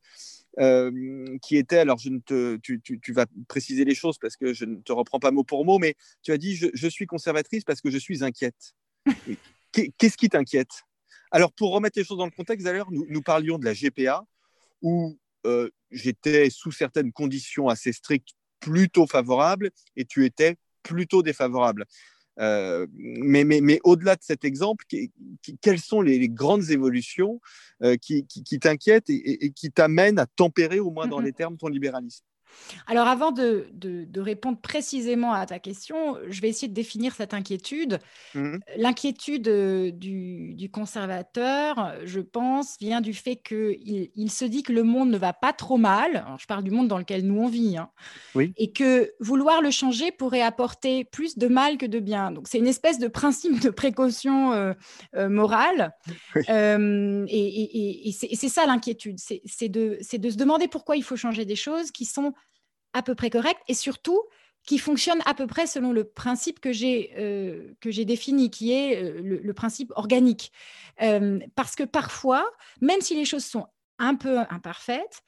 euh, 0.59 1.37
qui 1.43 1.57
était, 1.57 1.79
alors 1.79 1.99
je 1.99 2.09
ne 2.09 2.19
te, 2.19 2.57
tu, 2.57 2.81
tu, 2.81 3.13
vas 3.13 3.27
préciser 3.49 3.85
les 3.85 3.95
choses 3.95 4.19
parce 4.19 4.37
que 4.37 4.55
je 4.55 4.65
ne 4.65 4.77
te 4.77 4.93
reprends 4.93 5.19
pas 5.19 5.31
mot 5.31 5.45
pour 5.45 5.65
mot, 5.65 5.79
mais 5.79 5.95
tu 6.23 6.33
as 6.33 6.39
dit 6.39 6.57
je, 6.57 6.89
suis 6.89 7.07
conservatrice 7.07 7.65
parce 7.65 7.81
que 7.81 7.91
je 7.91 7.99
suis 7.99 8.25
inquiète. 8.25 8.75
Qu'est-ce 9.73 10.17
qui 10.17 10.29
t'inquiète? 10.29 10.85
Alors 11.31 11.53
pour 11.53 11.73
remettre 11.73 11.99
les 11.99 12.05
choses 12.05 12.19
dans 12.19 12.25
le 12.25 12.31
contexte, 12.31 12.65
d'ailleurs, 12.65 12.91
nous, 12.91 13.05
nous, 13.09 13.23
parlions 13.23 13.59
de 13.59 13.65
la 13.65 13.75
GPA 13.75 14.25
où 14.81 15.19
euh, 15.45 15.69
j'étais 15.91 16.49
sous 16.51 16.73
certaines 16.73 17.13
conditions 17.13 17.69
assez 17.69 17.93
strictes 17.93 18.31
plutôt 18.61 19.07
favorable 19.07 19.71
et 19.97 20.05
tu 20.05 20.25
étais 20.25 20.57
plutôt 20.83 21.23
défavorable. 21.23 21.85
Euh, 22.38 22.87
mais, 22.95 23.45
mais, 23.45 23.61
mais 23.61 23.81
au-delà 23.85 24.16
de 24.16 24.23
cet 24.23 24.45
exemple, 24.45 24.85
quelles 25.61 25.81
sont 25.81 26.02
les, 26.02 26.28
grandes 26.28 26.71
évolutions 26.71 27.40
euh, 27.83 27.97
qui, 27.97 28.26
qui, 28.26 28.59
t'inquiètent 28.59 29.09
et, 29.09 29.52
qui 29.52 29.71
t'amènent 29.71 30.19
à 30.19 30.26
tempérer, 30.26 30.81
au 30.81 30.90
moins 30.90 31.07
dans 31.07 31.21
les 31.21 31.33
termes, 31.33 31.57
ton 31.57 31.69
libéralisme? 31.69 32.25
Alors 32.87 33.09
avant 33.09 33.33
de, 33.33 33.67
répondre 34.17 34.59
précisément 34.61 35.33
à 35.33 35.47
ta 35.47 35.59
question, 35.59 36.17
je 36.29 36.41
vais 36.41 36.49
essayer 36.49 36.69
de 36.69 36.75
définir 36.75 37.15
cette 37.15 37.35
inquiétude. 37.35 37.99
Mmh 38.35 38.57
L'inquiétude 38.76 39.49
euh, 39.49 39.91
du, 39.91 40.71
conservateur, 40.73 41.95
je 42.05 42.21
pense, 42.21 42.76
vient 42.81 43.00
du 43.00 43.15
fait 43.15 43.37
qu'il 43.37 44.11
il 44.15 44.31
se 44.31 44.45
dit 44.45 44.62
que 44.62 44.73
le 44.73 44.83
monde 44.83 45.11
ne 45.11 45.19
va 45.19 45.33
pas 45.33 45.53
trop 45.53 45.76
mal. 45.76 46.25
je 46.38 46.47
parle 46.47 46.65
du 46.65 46.71
monde 46.71 46.88
dans 46.88 46.99
lequel 46.99 47.26
nous 47.26 47.41
on 47.41 47.49
vit. 47.49 47.76
Hein, 47.76 47.91
et 48.57 48.73
que 48.73 49.12
vouloir 49.21 49.62
le 49.62 49.71
changer 49.71 50.11
pourrait 50.12 50.43
apporter 50.43 51.05
plus 51.05 51.38
de 51.38 51.49
mal 51.49 51.79
que 51.79 51.87
de 51.87 52.00
bien. 52.00 52.31
Donc 52.31 52.49
c'est 52.49 52.59
une 52.59 52.67
espèce 52.67 52.99
de 52.99 53.09
principe 53.09 53.61
de 53.61 53.71
précaution 53.71 54.53
euh, 54.53 54.73
euh, 55.15 55.29
morale. 55.29 55.93
et, 56.49 58.09
et 58.09 58.12
c'est 58.12 58.49
ça 58.49 58.67
l'inquiétude. 58.67 59.19
C'est 59.19 59.69
de, 59.69 59.99
de 60.17 60.31
se 60.31 60.37
demander 60.37 60.69
pourquoi 60.69 60.97
il 60.97 61.03
faut 61.03 61.17
changer 61.17 61.45
des 61.45 61.57
choses 61.57 61.91
qui 61.91 62.05
sont 62.05 62.33
à 62.97 63.03
peu 63.03 63.15
près 63.15 63.31
correct 63.31 63.61
et 63.69 63.75
surtout 63.75 64.23
qui 64.67 64.79
fonctionne 64.79 65.21
à 65.26 65.35
peu 65.35 65.47
près 65.47 65.67
selon 65.67 65.93
le 65.93 66.05
principe 66.05 66.61
que 66.61 66.73
j'ai 66.73 67.12
euh, 67.19 67.73
défini, 68.05 68.50
qui 68.50 68.73
est 68.73 69.00
euh, 69.00 69.21
le, 69.23 69.55
principe 69.55 69.93
organique. 69.95 70.50
Euh, 71.03 71.38
parce 71.55 71.76
que 71.76 71.85
parfois, 71.85 72.45
même 72.81 73.00
si 73.00 73.15
les 73.15 73.25
choses 73.25 73.45
sont 73.45 73.67
un 73.99 74.17
peu 74.17 74.38
imparfaites, 74.50 75.23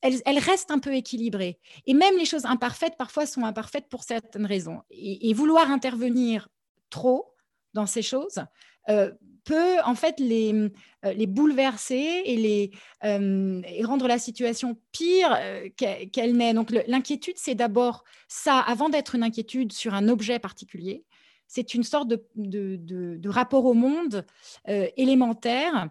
elles, 0.00 0.38
restent 0.38 0.70
un 0.70 0.78
peu 0.78 0.94
équilibrées. 0.94 1.58
Et 1.86 1.94
même 1.94 2.16
les 2.16 2.24
choses 2.24 2.46
imparfaites, 2.46 2.96
parfois, 2.96 3.26
sont 3.26 3.44
imparfaites 3.44 3.88
pour 3.88 4.04
certaines 4.04 4.46
raisons. 4.46 4.82
et 4.90 5.32
vouloir 5.34 5.70
intervenir 5.70 6.48
trop 6.90 7.34
dans 7.74 7.86
ces 7.86 8.02
choses 8.02 8.40
peut 9.48 9.80
en 9.86 9.94
fait 9.94 10.20
les, 10.20 10.52
euh, 10.52 11.12
les 11.14 11.26
bouleverser 11.26 12.22
et, 12.26 12.36
les, 12.36 12.70
euh, 13.04 13.62
et 13.66 13.82
rendre 13.82 14.06
la 14.06 14.18
situation 14.18 14.78
pire 14.92 15.34
euh, 15.40 15.68
qu'elle 16.12 16.36
n'est. 16.36 16.52
Donc 16.52 16.70
l'inquiétude, 16.86 17.36
c'est 17.38 17.54
d'abord 17.54 18.04
ça, 18.28 18.58
avant 18.58 18.90
d'être 18.90 19.14
une 19.14 19.22
inquiétude 19.22 19.72
sur 19.72 19.94
un 19.94 20.08
objet 20.08 20.38
particulier, 20.38 21.04
c'est 21.46 21.72
une 21.72 21.82
sorte 21.82 22.08
de, 22.08 22.22
de, 22.36 22.76
de, 23.16 23.28
rapport 23.30 23.64
au 23.64 23.72
monde 23.72 24.26
élémentaire 24.66 25.88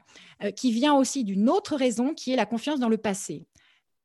qui 0.55 0.71
vient 0.71 0.93
aussi 0.93 1.23
d'une 1.23 1.49
autre 1.49 1.75
raison 1.75 2.13
qui 2.13 2.31
est 2.31 2.35
la 2.35 2.45
confiance 2.45 2.79
dans 2.79 2.89
le 2.89 2.99
passé. 2.99 3.47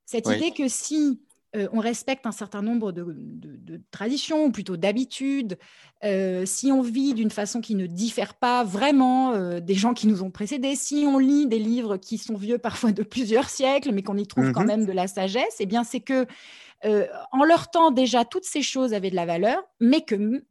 Cette 0.07 0.29
idée 0.29 0.53
que 0.53 0.67
si 0.67 1.21
euh, 1.55 1.69
on 1.73 1.81
respecte 1.81 2.27
un 2.27 2.33
certain 2.33 2.63
nombre 2.63 2.93
de, 2.93 3.05
traditions, 3.91 4.47
ou 4.47 4.51
plutôt 4.51 4.79
d'habitudes, 4.79 5.59
euh, 6.03 6.47
si 6.47 6.73
on 6.73 6.81
vit 6.81 7.13
d'une 7.13 7.31
façon 7.31 7.61
qui 7.61 7.75
ne 7.75 7.87
diffère 7.87 8.35
pas 8.35 8.65
vraiment 8.65 9.33
euh, 9.33 9.61
des 9.61 9.75
gens 9.75 9.93
qui 9.93 10.07
nous 10.07 10.23
ont 10.23 10.31
précédés, 10.31 10.77
si 10.77 11.05
on 11.07 11.19
lit 11.19 11.47
des 11.47 11.59
livres 11.59 11.99
qui 11.99 12.17
sont 12.17 12.37
vieux 12.37 12.59
parfois 12.59 12.93
de 12.93 13.03
plusieurs 13.03 13.51
siècles, 13.51 13.93
mais 13.93 14.03
qu'on 14.03 14.17
y 14.17 14.27
trouve 14.27 14.53
quand 14.53 14.63
mmh 14.63 14.67
même 14.67 14.87
de 14.87 14.93
la 14.93 15.07
sagesse, 15.09 15.57
eh 15.59 15.67
bien 15.67 15.85
c'est 15.85 16.01
que 16.01 16.27
en 16.85 17.45
leur 17.45 17.71
temps 17.71 17.93
déjà 17.93 18.25
toutes 18.25 18.45
ces 18.45 18.63
choses 18.63 18.93
avaient 18.93 19.11
de 19.11 19.17
la 19.17 19.27
valeur, 19.27 19.63
mais 19.79 20.01
que 20.01 20.45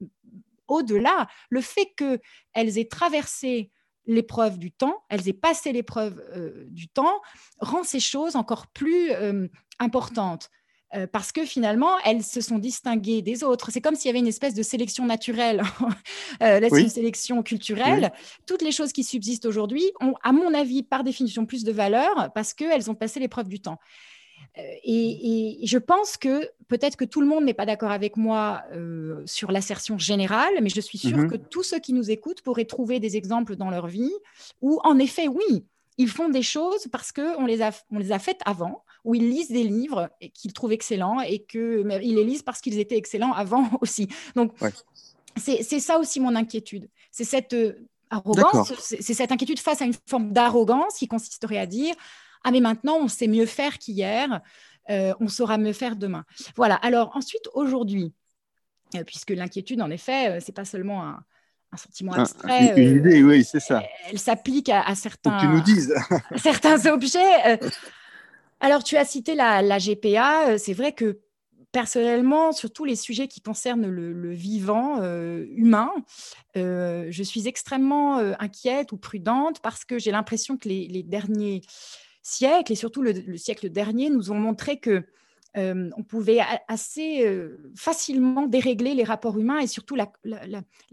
au-delà, 0.67 1.27
le 1.50 1.60
fait 1.60 1.93
qu'elles 1.98 2.77
aient 2.77 2.88
traversé 2.88 3.72
l'épreuve 4.05 4.58
du 4.58 4.72
temps, 4.72 5.03
elles 5.10 5.27
aient 5.27 5.34
passé 5.34 5.74
l'épreuve 5.74 6.22
du 6.70 6.88
temps, 6.88 7.22
rend 7.60 7.84
ces 7.84 8.00
choses 8.00 8.36
encore 8.36 8.67
plus 8.67 9.12
importantes. 9.79 10.50
Euh, 10.93 11.07
parce 11.07 11.31
que 11.31 11.45
finalement, 11.45 11.98
elles 12.03 12.24
se 12.24 12.41
sont 12.41 12.57
distinguées 12.57 13.21
des 13.21 13.43
autres. 13.43 13.71
C'est 13.71 13.79
comme 13.79 13.95
s'il 13.95 14.07
y 14.07 14.10
avait 14.10 14.19
une 14.19 14.27
espèce 14.27 14.53
de 14.53 14.63
sélection 14.63 15.05
naturelle, 15.05 15.63
euh, 16.43 16.60
là 16.60 16.67
une 16.67 16.89
sélection 16.89 17.43
culturelle. 17.43 18.12
Toutes 18.45 18.62
les 18.62 18.74
choses 18.74 18.91
qui 18.91 19.05
subsistent 19.05 19.45
aujourd'hui 19.45 19.83
ont, 20.01 20.15
à 20.21 20.33
mon 20.33 20.53
avis, 20.53 20.83
par 20.83 21.03
définition, 21.05 21.45
plus 21.45 21.63
de 21.63 21.71
valeur 21.71 22.31
parce 22.36 22.53
qu'elles 22.53 22.91
ont 22.91 22.95
passé 22.95 23.21
l'épreuve 23.21 23.48
du 23.48 23.62
temps. 23.62 23.79
Euh, 24.57 24.62
et, 24.83 25.60
je 25.63 25.77
pense 25.77 26.17
que 26.17 26.50
peut-être 26.67 26.98
que 26.98 27.05
tout 27.05 27.21
le 27.21 27.27
monde 27.27 27.45
n'est 27.45 27.53
pas 27.53 27.65
d'accord 27.65 27.91
avec 27.91 28.17
moi 28.17 28.63
sur 29.25 29.51
l'assertion 29.51 29.98
générale, 29.98 30.53
mais 30.62 30.69
je 30.69 30.81
suis 30.81 30.98
sûre 30.98 31.19
mmh 31.19 31.27
que 31.29 31.36
tous 31.38 31.63
ceux 31.63 31.79
qui 31.79 31.93
nous 31.93 32.12
écoutent 32.12 32.41
pourraient 32.41 32.65
trouver 32.65 33.00
des 33.00 33.15
exemples 33.15 33.55
dans 33.55 33.69
leur 33.69 33.88
vie 33.88 34.12
où, 34.62 34.81
en 34.83 35.00
effet, 35.00 35.29
oui, 35.29 35.63
ils 35.98 36.10
font 36.10 36.29
des 36.29 36.41
choses 36.41 36.88
parce 36.91 37.12
qu'on 37.12 37.45
les, 37.45 37.62
a, 37.62 37.71
on 37.91 37.98
les 37.98 38.12
a 38.12 38.19
faites 38.19 38.41
avant, 38.45 38.83
où 39.03 39.15
ils 39.15 39.29
lisent 39.29 39.50
des 39.50 39.63
livres 39.63 40.10
qu'ils 40.33 40.53
trouvent 40.53 40.71
excellents 40.71 41.21
et 41.21 41.43
qu'ils 41.43 41.86
les 41.86 42.24
lisent 42.24 42.43
parce 42.43 42.62
qu'ils 42.62 42.79
étaient 42.79 42.98
excellents 42.98 43.33
avant 43.33 43.69
aussi. 43.81 44.07
Donc, 44.36 44.53
c'est 45.38 45.79
ça 45.79 45.98
aussi 46.00 46.19
mon 46.19 46.36
inquiétude. 46.36 46.89
C'est 47.12 47.24
cette 47.24 47.53
euh, 47.53 47.88
arrogance, 48.10 48.74
c'est 48.79 49.13
cette 49.13 49.31
inquiétude 49.31 49.60
face 49.60 49.81
à 49.81 49.86
une 49.86 49.95
forme 50.07 50.31
d'arrogance 50.31 50.95
qui 50.98 51.07
consisterait 51.07 51.57
à 51.57 51.65
dire 51.65 51.95
Ah, 52.43 52.51
mais 52.51 52.60
maintenant, 52.60 52.98
on 52.98 53.07
sait 53.07 53.27
mieux 53.27 53.45
faire 53.45 53.77
qu'hier, 53.77 54.41
euh, 54.89 55.13
on 55.19 55.27
saura 55.27 55.57
mieux 55.57 55.74
faire 55.74 55.95
demain. 55.95 56.25
Voilà. 56.55 56.75
Alors, 56.75 57.15
ensuite, 57.15 57.48
aujourd'hui, 57.53 58.13
euh, 58.95 59.03
puisque 59.03 59.31
l'inquiétude, 59.31 59.81
en 59.81 59.89
effet, 59.89 60.39
c'est 60.41 60.51
pas 60.51 60.65
seulement 60.65 61.03
un, 61.03 61.24
sentiment 61.78 62.13
abstrait. 62.13 62.74
une 62.75 62.98
idée, 62.98 63.24
oui, 63.24 63.44
c'est 63.44 63.60
ça. 63.60 63.84
Elle 64.10 64.20
s'applique 64.20 64.70
à, 64.70 64.94
certains, 64.96 65.38
tu 65.40 65.48
nous 65.48 65.62
dises. 65.62 65.94
certains 66.38 66.86
objets. 66.92 67.60
Alors, 68.62 68.84
tu 68.84 68.96
as 68.96 69.06
cité 69.06 69.34
la, 69.34 69.80
GPA. 69.80 70.50
Euh, 70.50 70.58
c'est 70.60 70.74
vrai 70.74 70.94
que 70.94 71.20
personnellement, 71.72 72.51
sur 72.51 72.72
tous 72.72 72.86
les 72.86 72.96
sujets 72.96 73.28
qui 73.28 73.42
concernent 73.42 73.88
le, 73.88 74.32
vivant 74.32 75.00
euh, 75.01 75.46
humain, 75.56 75.92
euh, 76.58 77.08
je 77.10 77.24
suis 77.24 77.48
extrêmement 77.48 78.18
inquiète 78.40 78.92
ou 78.92 78.98
prudente 78.98 79.60
parce 79.62 79.84
que 79.84 79.98
j'ai 79.98 80.12
l'impression 80.12 80.58
que 80.58 80.70
les, 80.70 81.04
derniers 81.04 81.62
siècles, 82.22 82.72
et 82.72 82.75
surtout 82.75 83.01
le, 83.01 83.38
siècle 83.38 83.70
dernier, 83.70 84.10
nous 84.10 84.32
ont 84.32 84.40
montré 84.40 84.78
que 84.78 85.04
on 85.55 86.03
pouvait 86.08 86.41
assez 86.67 87.25
facilement 87.75 88.48
dérégler 88.48 88.93
les 88.93 89.03
rapports 89.03 89.38
humains 89.38 89.60
et 89.60 89.67
surtout 89.67 89.96
la, 89.96 90.12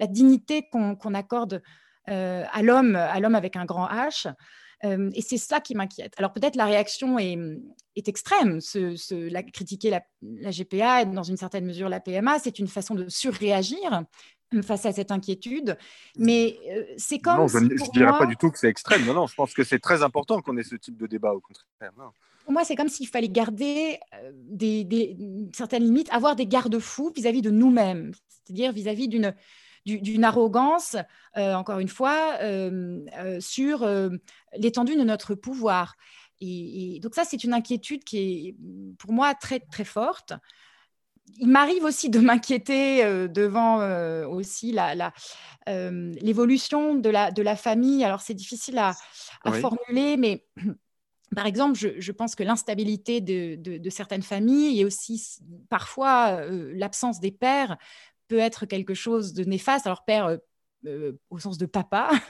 dignité 0.08 0.68
qu'on 0.70 1.14
accorde 1.14 1.62
à 2.06 2.62
l'homme, 2.62 2.96
à 2.96 3.20
l'homme 3.20 3.34
avec 3.34 3.56
un 3.56 3.64
grand 3.64 3.88
H 3.88 4.32
et 4.84 5.22
c'est 5.22 5.38
ça 5.38 5.60
qui 5.60 5.74
m'inquiète. 5.74 6.14
Alors 6.18 6.32
peut-être 6.32 6.56
la 6.56 6.66
réaction 6.66 7.18
est, 7.18 7.36
est 7.96 8.08
extrême. 8.08 8.60
Ce, 8.60 9.28
la, 9.28 9.42
critiquer 9.42 9.90
la, 9.90 10.02
la, 10.22 10.50
GPA 10.50 11.02
et 11.02 11.06
dans 11.06 11.24
une 11.24 11.36
certaine 11.36 11.64
mesure 11.64 11.88
la 11.88 12.00
PMA, 12.00 12.38
c'est 12.38 12.58
une 12.58 12.68
façon 12.68 12.94
de 12.94 13.08
surréagir 13.08 14.04
face 14.62 14.86
à 14.86 14.92
cette 14.92 15.10
inquiétude. 15.10 15.76
Mais 16.16 16.58
c'est 16.96 17.18
comme... 17.18 17.38
Non, 17.38 17.48
je 17.48 17.58
ne 17.58 17.92
dirais 17.92 18.16
pas 18.18 18.26
du 18.26 18.36
tout 18.36 18.50
que 18.50 18.58
c'est 18.58 18.68
extrême. 18.68 19.04
Non, 19.04 19.14
non, 19.14 19.26
je 19.26 19.34
pense 19.34 19.52
que 19.52 19.64
c'est 19.64 19.80
très 19.80 20.02
important 20.02 20.40
qu'on 20.40 20.56
ait 20.56 20.62
ce 20.62 20.76
type 20.76 20.96
de 20.96 21.06
débat, 21.06 21.32
au 21.32 21.40
contraire. 21.40 21.92
Pour 22.48 22.54
moi, 22.54 22.64
c'est 22.64 22.76
comme 22.76 22.88
s'il 22.88 23.08
fallait 23.08 23.28
garder 23.28 23.98
euh, 24.14 24.32
des, 24.32 25.18
certaines 25.52 25.82
limites, 25.82 26.10
avoir 26.10 26.34
des 26.34 26.46
garde-fous 26.46 27.12
vis-à-vis 27.14 27.42
de 27.42 27.50
nous-mêmes, 27.50 28.12
c'est-à-dire 28.26 28.72
vis-à-vis 28.72 29.06
d'une 29.06 29.34
d'une 29.84 30.24
arrogance, 30.24 30.96
euh, 31.36 31.52
encore 31.54 31.78
une 31.78 31.88
fois, 31.88 32.38
euh, 32.40 33.00
sur 33.40 33.86
l'étendue 34.56 34.96
de 34.96 35.02
notre 35.02 35.34
pouvoir. 35.34 35.94
Et, 36.40 37.00
donc 37.02 37.14
ça, 37.14 37.24
c'est 37.24 37.44
une 37.44 37.52
inquiétude 37.52 38.02
qui 38.02 38.18
est 38.18 38.56
pour 38.98 39.12
moi 39.12 39.34
très 39.34 39.60
très 39.60 39.84
forte. 39.84 40.32
Il 41.36 41.48
m'arrive 41.48 41.84
aussi 41.84 42.08
de 42.08 42.18
m'inquiéter 42.18 43.28
devant 43.28 43.78
aussi 44.26 44.74
l'évolution 45.66 46.94
la, 46.94 47.00
de, 47.00 47.10
la, 47.10 47.30
de 47.30 47.42
la 47.42 47.56
famille. 47.56 48.04
Alors 48.04 48.22
c'est 48.22 48.34
difficile 48.34 48.78
à, 48.78 48.94
à 49.44 49.52
formuler, 49.52 50.16
mais 50.16 50.46
par 51.34 51.46
exemple, 51.46 51.76
je, 51.76 52.12
pense 52.12 52.34
que 52.34 52.42
l'instabilité 52.42 53.20
de, 53.20 53.90
certaines 53.90 54.22
familles 54.22 54.80
et 54.80 54.84
aussi 54.84 55.38
parfois 55.68 56.40
euh, 56.40 56.72
l'absence 56.74 57.20
des 57.20 57.30
pères 57.30 57.76
peut 58.28 58.38
être 58.38 58.66
quelque 58.66 58.94
chose 58.94 59.34
de 59.34 59.44
néfaste. 59.44 59.86
Alors, 59.86 60.04
père, 60.04 60.38
euh, 60.86 61.18
au 61.30 61.40
sens 61.40 61.58
de 61.58 61.66
papa. 61.66 62.10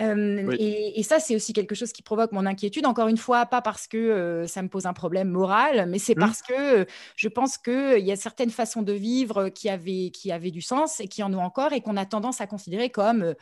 Euh, 0.00 0.54
et, 0.60 1.02
ça, 1.02 1.18
c'est 1.18 1.34
aussi 1.34 1.52
quelque 1.52 1.74
chose 1.74 1.90
qui 1.90 2.02
provoque 2.02 2.30
mon 2.30 2.46
inquiétude. 2.46 2.86
Encore 2.86 3.08
une 3.08 3.16
fois, 3.16 3.46
pas 3.46 3.60
parce 3.60 3.88
que 3.88 3.96
euh, 3.96 4.46
ça 4.46 4.62
me 4.62 4.68
pose 4.68 4.86
un 4.86 4.92
problème 4.92 5.28
moral, 5.28 5.88
mais 5.88 5.98
c'est 5.98 6.14
mmh. 6.14 6.20
parce 6.20 6.40
que 6.40 6.86
je 7.16 7.26
pense 7.26 7.58
qu'il 7.58 8.06
y 8.06 8.12
a 8.12 8.14
certaines 8.14 8.50
façons 8.50 8.82
de 8.82 8.92
vivre 8.92 9.48
qui 9.48 9.68
avaient, 9.68 10.10
qui 10.10 10.30
avaient 10.30 10.52
du 10.52 10.60
sens 10.60 11.00
et 11.00 11.08
qui 11.08 11.24
en 11.24 11.34
ont 11.34 11.40
encore 11.40 11.72
et 11.72 11.80
qu'on 11.80 11.96
a 11.96 12.06
tendance 12.06 12.40
à 12.40 12.46
considérer 12.46 12.90
comme 12.90 13.34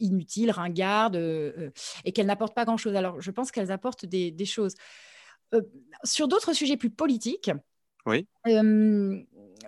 inutiles, 0.00 0.50
ringardes 0.50 1.16
et 2.04 2.12
qu'elles 2.12 2.26
n'apportent 2.26 2.54
pas 2.54 2.66
grand-chose. 2.66 2.94
Alors, 2.94 3.18
je 3.18 3.30
pense 3.30 3.50
qu'elles 3.50 3.72
apportent 3.72 4.04
des, 4.04 4.30
des 4.30 4.44
choses. 4.44 4.74
sur 6.04 6.28
d'autres 6.28 6.52
sujets 6.52 6.76
plus 6.76 6.90
politiques, 6.90 7.50
oui 8.06 8.26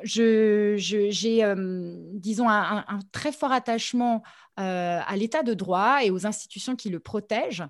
j'ai, 0.03 1.45
euh, 1.45 1.95
disons, 2.13 2.49
un, 2.49 2.85
très 3.13 3.33
fort 3.33 3.53
attachement 3.53 4.23
euh, 4.59 5.01
à 5.05 5.17
l'état 5.17 5.43
de 5.43 5.55
droit 5.55 5.99
et 6.03 6.11
aux 6.11 6.27
institutions 6.27 6.77
qui 6.77 6.91
le 6.91 7.01
protègent. 7.01 7.65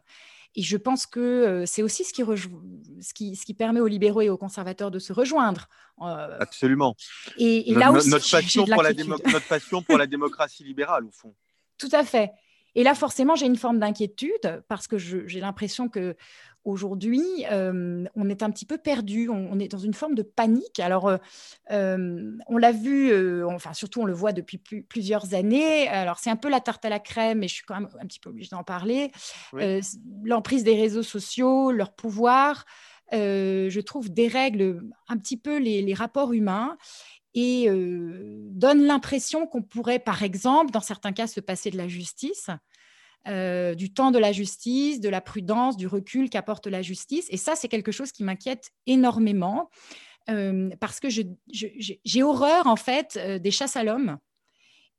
Et 0.56 0.62
je 0.62 0.76
pense 0.76 1.04
que 1.06 1.64
c'est 1.66 1.82
aussi 1.82 2.04
ce 2.04 2.12
qui, 2.12 2.22
ce, 2.22 3.12
qui, 3.12 3.34
ce 3.34 3.44
qui, 3.44 3.54
permet 3.54 3.80
aux 3.80 3.88
libéraux 3.88 4.20
et 4.20 4.28
aux 4.28 4.36
conservateurs 4.36 4.92
de 4.92 5.00
se 5.00 5.12
rejoindre. 5.12 5.68
Absolument. 6.00 6.94
Et, 7.38 7.74
là 7.74 7.90
aussi, 7.90 8.08
notre, 8.08 8.30
passion 8.30 8.64
pour 8.64 8.82
la 8.82 8.92
notre 8.92 9.48
passion 9.48 9.82
pour 9.82 9.98
la 9.98 10.06
démocratie 10.06 10.62
libérale, 10.62 11.04
au 11.06 11.10
fond. 11.10 11.34
Tout 11.76 11.88
à 11.90 12.04
fait. 12.04 12.30
Et 12.76 12.84
là, 12.84 12.94
forcément, 12.94 13.34
j'ai 13.34 13.46
une 13.46 13.56
forme 13.56 13.80
d'inquiétude 13.80 14.62
parce 14.68 14.86
que 14.86 14.96
j'ai 14.96 15.40
l'impression 15.40 15.88
que 15.88 16.16
aujourd'hui, 16.64 17.22
euh, 17.50 18.04
on 18.14 18.28
est 18.28 18.42
un 18.42 18.50
petit 18.50 18.64
peu 18.64 18.78
perdu, 18.78 19.28
on, 19.28 19.58
est 19.58 19.68
dans 19.68 19.78
une 19.78 19.94
forme 19.94 20.14
de 20.14 20.22
panique. 20.22 20.80
Alors, 20.80 21.08
euh, 21.08 21.18
euh, 21.70 22.36
on 22.46 22.56
l'a 22.56 22.72
vu, 22.72 23.14
enfin 23.44 23.72
surtout 23.74 24.00
on 24.00 24.04
le 24.06 24.12
voit 24.12 24.32
depuis 24.32 24.58
plusieurs 24.58 25.34
années. 25.34 25.88
Alors, 25.88 26.18
c'est 26.18 26.30
un 26.30 26.36
peu 26.36 26.48
la 26.48 26.60
tarte 26.60 26.84
à 26.84 26.88
la 26.88 27.00
crème, 27.00 27.40
mais 27.40 27.48
je 27.48 27.54
suis 27.54 27.64
quand 27.64 27.74
même 27.74 27.88
un 28.00 28.06
petit 28.06 28.20
peu 28.20 28.30
obligée 28.30 28.50
d'en 28.50 28.64
parler. 28.64 29.10
L'emprise 30.24 30.64
des 30.64 30.76
réseaux 30.76 31.02
sociaux, 31.02 31.70
leur 31.70 31.92
pouvoir, 31.92 32.64
je 33.12 33.80
trouve, 33.80 34.12
dérègle 34.12 34.82
un 35.08 35.18
petit 35.18 35.36
peu 35.36 35.58
les 35.58 35.94
rapports 35.94 36.32
humains 36.32 36.76
et 37.34 37.68
donne 37.68 38.84
l'impression 38.84 39.46
qu'on 39.46 39.62
pourrait, 39.62 39.98
par 39.98 40.22
exemple, 40.22 40.70
dans 40.70 40.80
certains 40.80 41.12
cas, 41.12 41.26
se 41.26 41.40
passer 41.40 41.70
de 41.70 41.76
la 41.76 41.88
justice. 41.88 42.48
Euh, 43.26 43.74
du 43.74 43.90
temps 43.90 44.10
de 44.10 44.18
la 44.18 44.32
justice, 44.32 45.00
de 45.00 45.08
la 45.08 45.22
prudence, 45.22 45.78
du 45.78 45.86
recul 45.86 46.28
qu'apporte 46.28 46.66
la 46.66 46.82
justice. 46.82 47.26
Et 47.30 47.38
ça, 47.38 47.56
c'est 47.56 47.68
quelque 47.68 47.90
chose 47.90 48.12
qui 48.12 48.22
m'inquiète 48.22 48.70
énormément 48.86 49.70
euh, 50.28 50.68
parce 50.78 51.00
que 51.00 51.08
j'ai 51.08 52.22
horreur, 52.22 52.66
en 52.66 52.76
fait, 52.76 53.16
euh, 53.16 53.38
des 53.38 53.50
chasses 53.50 53.76
à 53.76 53.84
l'homme. 53.84 54.18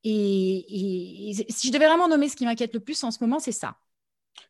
Et, 0.03 1.33
si 1.49 1.67
je 1.67 1.71
devais 1.71 1.85
vraiment 1.85 2.07
nommer 2.07 2.27
ce 2.27 2.35
qui 2.35 2.45
m'inquiète 2.45 2.73
le 2.73 2.79
plus 2.79 3.03
en 3.03 3.11
ce 3.11 3.19
moment, 3.21 3.37
c'est 3.37 3.51
ça. 3.51 3.77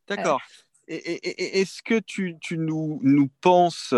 D'accord. 0.08 0.40
Est-ce 0.88 1.82
que 1.84 2.00
tu, 2.00 2.38
nous, 2.52 3.02
nous, 3.04 3.28
penses 3.42 3.94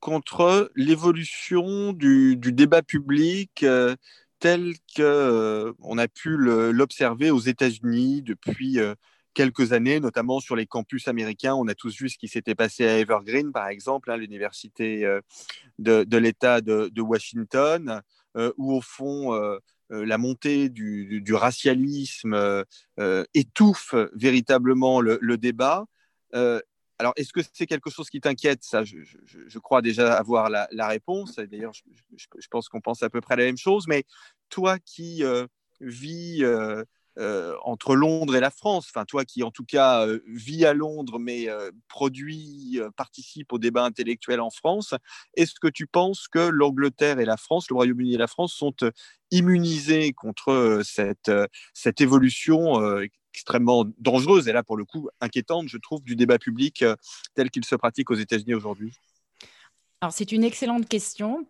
contre 0.00 0.72
l'évolution 0.74 1.92
du, 1.92 2.36
débat 2.36 2.82
public 2.82 3.64
tel 4.44 4.74
qu'on 4.94 5.02
euh, 5.02 5.72
a 5.96 6.06
pu 6.06 6.36
l'observer 6.36 7.30
aux 7.30 7.40
États-Unis 7.40 8.20
depuis 8.20 8.78
euh, 8.78 8.94
quelques 9.32 9.72
années, 9.72 10.00
notamment 10.00 10.38
sur 10.38 10.54
les 10.54 10.66
campus 10.66 11.08
américains. 11.08 11.54
On 11.54 11.66
a 11.66 11.74
tous 11.74 11.96
vu 11.98 12.10
ce 12.10 12.18
qui 12.18 12.28
s'était 12.28 12.54
passé 12.54 12.86
à 12.86 12.98
Evergreen, 12.98 13.52
par 13.52 13.68
exemple, 13.68 14.10
hein, 14.10 14.18
l'université 14.18 15.06
euh, 15.06 15.22
de, 15.78 16.18
l'État 16.18 16.60
de, 16.60 17.00
Washington, 17.00 18.02
où 18.58 18.74
au 18.74 18.82
fond, 18.82 19.32
la 19.88 20.18
montée 20.18 20.68
du, 20.68 21.24
racialisme 21.32 22.64
étouffe 23.32 23.94
véritablement 24.14 25.00
le, 25.00 25.18
le 25.22 25.38
débat. 25.38 25.86
Alors, 26.98 27.12
est-ce 27.16 27.32
que 27.32 27.40
c'est 27.52 27.66
quelque 27.66 27.90
chose 27.90 28.08
qui 28.08 28.20
t'inquiète? 28.20 28.62
Ça, 28.62 28.84
je, 28.84 29.58
crois 29.58 29.82
déjà 29.82 30.14
avoir 30.14 30.48
la, 30.48 30.88
réponse. 30.88 31.36
D'ailleurs, 31.36 31.72
je, 31.74 32.48
pense 32.50 32.68
qu'on 32.68 32.80
pense 32.80 33.02
à 33.02 33.10
peu 33.10 33.20
près 33.20 33.36
la 33.36 33.44
même 33.44 33.58
chose. 33.58 33.86
Mais 33.88 34.04
toi 34.48 34.78
qui 34.78 35.24
euh, 35.24 35.46
vis 35.80 36.44
euh, 36.44 36.84
euh, 37.18 37.56
entre 37.64 37.96
Londres 37.96 38.36
et 38.36 38.40
la 38.40 38.50
France, 38.50 38.86
enfin 38.88 39.04
toi 39.04 39.24
qui 39.24 39.42
en 39.42 39.50
tout 39.50 39.64
cas 39.64 40.06
vis 40.26 40.64
à 40.64 40.72
Londres 40.72 41.18
mais 41.18 41.48
produit, 41.88 42.80
participe 42.96 43.52
au 43.52 43.58
débat 43.58 43.84
intellectuel 43.84 44.40
en 44.40 44.50
France, 44.50 44.94
est-ce 45.36 45.54
que 45.60 45.68
tu 45.68 45.86
penses 45.88 46.28
que 46.28 46.38
l'Angleterre 46.38 47.18
et 47.18 47.24
la 47.24 47.36
France, 47.36 47.68
le 47.70 47.74
Royaume-Uni 47.74 48.14
et 48.14 48.18
la 48.18 48.28
France 48.28 48.54
sont 48.54 48.74
immunisés 49.30 50.12
contre 50.12 50.82
cette 50.84 52.00
évolution 52.00 52.80
extrêmement 53.34 53.84
dangereuse 53.98 54.46
et 54.46 54.52
là 54.52 54.62
pour 54.62 54.76
le 54.76 54.84
coup 54.84 55.08
inquiétante, 55.20 55.68
je 55.68 55.78
trouve, 55.78 56.02
du 56.02 56.14
débat 56.14 56.38
public 56.38 56.82
euh, 56.82 56.94
tel 57.34 57.50
qu'il 57.50 57.64
se 57.64 57.74
pratique 57.74 58.10
aux 58.10 58.14
États-Unis 58.14 58.54
aujourd'hui 58.54 58.92
Alors 60.00 60.12
c'est 60.12 60.30
une 60.30 60.44
excellente 60.44 60.88
question. 60.88 61.46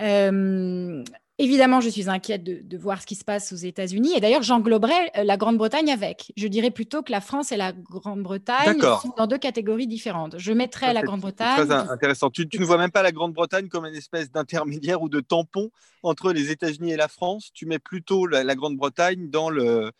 Euh, 0.00 1.02
évidemment, 1.38 1.80
je 1.80 1.88
suis 1.88 2.08
inquiète 2.08 2.44
de, 2.44 2.78
voir 2.78 3.00
ce 3.00 3.06
qui 3.06 3.16
se 3.16 3.24
passe 3.24 3.52
aux 3.52 3.56
États-Unis. 3.56 4.12
Et 4.16 4.20
d'ailleurs, 4.20 4.42
j'engloberais 4.42 5.10
euh, 5.16 5.24
la 5.24 5.36
Grande-Bretagne 5.36 5.90
avec. 5.90 6.32
Je 6.36 6.46
dirais 6.46 6.70
plutôt 6.70 7.02
que 7.02 7.10
la 7.12 7.20
France 7.20 7.50
et 7.50 7.56
la 7.56 7.72
Grande-Bretagne 7.72 8.80
sont 8.80 9.14
dans 9.16 9.26
deux 9.26 9.38
catégories 9.38 9.86
différentes. 9.86 10.36
Je 10.38 10.52
mettrais 10.52 10.92
la 10.92 11.02
Grande-Bretagne. 11.02 11.66
Très 11.66 11.72
intéressant. 11.72 12.30
Tu, 12.30 12.46
ne 12.58 12.64
vois 12.64 12.78
même 12.78 12.90
pas 12.90 13.02
la 13.02 13.12
Grande-Bretagne 13.12 13.68
comme 13.68 13.84
une 13.84 13.94
espèce 13.96 14.30
d'intermédiaire 14.30 15.02
ou 15.02 15.08
de 15.08 15.20
tampon 15.20 15.70
entre 16.02 16.32
les 16.32 16.50
États-Unis 16.50 16.92
et 16.92 16.96
la 16.96 17.08
France? 17.08 17.50
Tu 17.52 17.66
mets 17.66 17.80
plutôt 17.80 18.26
la 18.26 18.54
Grande-Bretagne 18.54 19.30
dans 19.30 19.50
le, 19.50 19.90